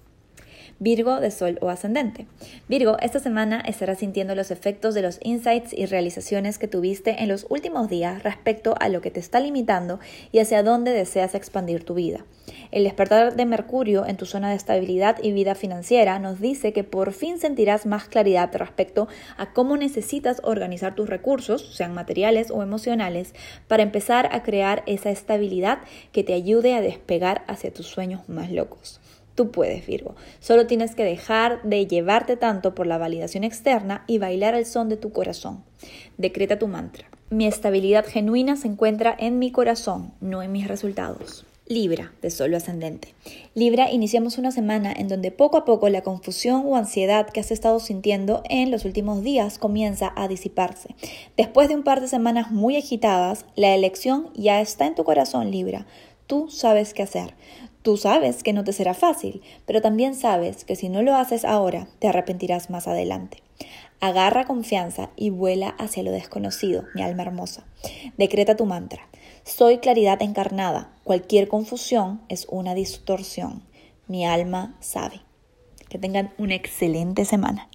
Virgo 0.81 1.19
de 1.19 1.29
Sol 1.29 1.57
o 1.59 1.69
Ascendente. 1.69 2.25
Virgo, 2.69 2.97
esta 3.01 3.19
semana 3.19 3.59
estarás 3.59 3.99
sintiendo 3.99 4.33
los 4.33 4.49
efectos 4.49 4.93
de 4.93 5.01
los 5.01 5.19
insights 5.21 5.73
y 5.73 5.85
realizaciones 5.85 6.57
que 6.57 6.69
tuviste 6.69 7.21
en 7.21 7.27
los 7.27 7.45
últimos 7.49 7.89
días 7.89 8.23
respecto 8.23 8.75
a 8.79 8.87
lo 8.87 9.01
que 9.01 9.11
te 9.11 9.19
está 9.19 9.41
limitando 9.41 9.99
y 10.31 10.39
hacia 10.39 10.63
dónde 10.63 10.91
deseas 10.91 11.35
expandir 11.35 11.83
tu 11.83 11.95
vida. 11.95 12.23
El 12.71 12.85
despertar 12.85 13.35
de 13.35 13.45
Mercurio 13.45 14.05
en 14.05 14.15
tu 14.15 14.25
zona 14.25 14.51
de 14.51 14.55
estabilidad 14.55 15.17
y 15.21 15.33
vida 15.33 15.53
financiera 15.53 16.17
nos 16.17 16.39
dice 16.39 16.71
que 16.71 16.85
por 16.85 17.11
fin 17.11 17.39
sentirás 17.39 17.85
más 17.85 18.07
claridad 18.07 18.49
respecto 18.55 19.09
a 19.35 19.51
cómo 19.51 19.75
necesitas 19.75 20.39
organizar 20.45 20.95
tus 20.95 21.09
recursos, 21.09 21.75
sean 21.75 21.93
materiales 21.93 22.51
o 22.51 22.63
emocionales, 22.63 23.33
para 23.67 23.83
empezar 23.83 24.29
a 24.31 24.43
crear 24.43 24.83
esa 24.85 25.09
estabilidad 25.09 25.79
que 26.13 26.23
te 26.23 26.33
ayude 26.33 26.73
a 26.73 26.81
despegar 26.81 27.43
hacia 27.47 27.73
tus 27.73 27.87
sueños 27.87 28.29
más 28.29 28.49
locos. 28.49 29.01
Tú 29.39 29.51
puedes, 29.51 29.87
Virgo. 29.87 30.15
Solo 30.41 30.67
tienes 30.67 30.95
que 30.95 31.05
dejar 31.05 31.63
de 31.63 31.87
llevarte 31.87 32.35
tanto 32.35 32.75
por 32.75 32.87
la 32.87 32.97
validación 32.97 33.45
externa 33.45 34.03
y 34.05 34.17
bailar 34.17 34.53
al 34.53 34.65
son 34.65 34.89
de 34.89 34.97
tu 34.97 35.13
corazón. 35.13 35.63
Decreta 36.17 36.59
tu 36.59 36.67
mantra. 36.67 37.05
Mi 37.29 37.47
estabilidad 37.47 38.05
genuina 38.05 38.57
se 38.57 38.67
encuentra 38.67 39.15
en 39.17 39.39
mi 39.39 39.49
corazón, 39.49 40.11
no 40.19 40.43
en 40.43 40.51
mis 40.51 40.67
resultados. 40.67 41.45
Libra, 41.67 42.11
de 42.21 42.31
solo 42.31 42.57
ascendente. 42.57 43.13
Libra, 43.55 43.89
iniciamos 43.89 44.37
una 44.37 44.51
semana 44.51 44.91
en 44.91 45.07
donde 45.07 45.31
poco 45.31 45.55
a 45.55 45.63
poco 45.63 45.87
la 45.87 46.01
confusión 46.01 46.63
o 46.65 46.75
ansiedad 46.75 47.29
que 47.29 47.39
has 47.39 47.51
estado 47.51 47.79
sintiendo 47.79 48.43
en 48.49 48.71
los 48.71 48.83
últimos 48.83 49.23
días 49.23 49.57
comienza 49.57 50.11
a 50.17 50.27
disiparse. 50.27 50.95
Después 51.37 51.69
de 51.69 51.75
un 51.75 51.83
par 51.83 52.01
de 52.01 52.09
semanas 52.09 52.51
muy 52.51 52.75
agitadas, 52.75 53.45
la 53.55 53.73
elección 53.73 54.31
ya 54.35 54.59
está 54.59 54.85
en 54.85 54.95
tu 54.95 55.05
corazón, 55.05 55.49
Libra. 55.49 55.85
Tú 56.27 56.49
sabes 56.49 56.93
qué 56.93 57.03
hacer. 57.03 57.33
Tú 57.81 57.95
sabes 57.95 58.43
que 58.43 58.51
no 58.51 58.63
te 58.63 58.73
será 58.73 58.93
fácil, 58.93 59.41
pero 59.65 59.81
también 59.81 60.13
sabes 60.13 60.65
que 60.65 60.75
si 60.75 60.89
no 60.89 61.01
lo 61.01 61.15
haces 61.15 61.45
ahora, 61.45 61.87
te 61.99 62.09
arrepentirás 62.09 62.69
más 62.69 62.87
adelante. 62.87 63.41
Agarra 64.01 64.45
confianza 64.45 65.09
y 65.15 65.29
vuela 65.29 65.69
hacia 65.77 66.03
lo 66.03 66.11
desconocido, 66.11 66.83
mi 66.93 67.01
alma 67.01 67.23
hermosa. 67.23 67.65
Decreta 68.17 68.55
tu 68.55 68.65
mantra. 68.65 69.07
Soy 69.43 69.79
claridad 69.79 70.21
encarnada. 70.21 70.91
Cualquier 71.03 71.47
confusión 71.47 72.21
es 72.29 72.47
una 72.49 72.75
distorsión. 72.75 73.63
Mi 74.07 74.25
alma 74.25 74.75
sabe. 74.79 75.21
Que 75.89 75.97
tengan 75.97 76.33
una 76.37 76.55
excelente 76.55 77.25
semana. 77.25 77.69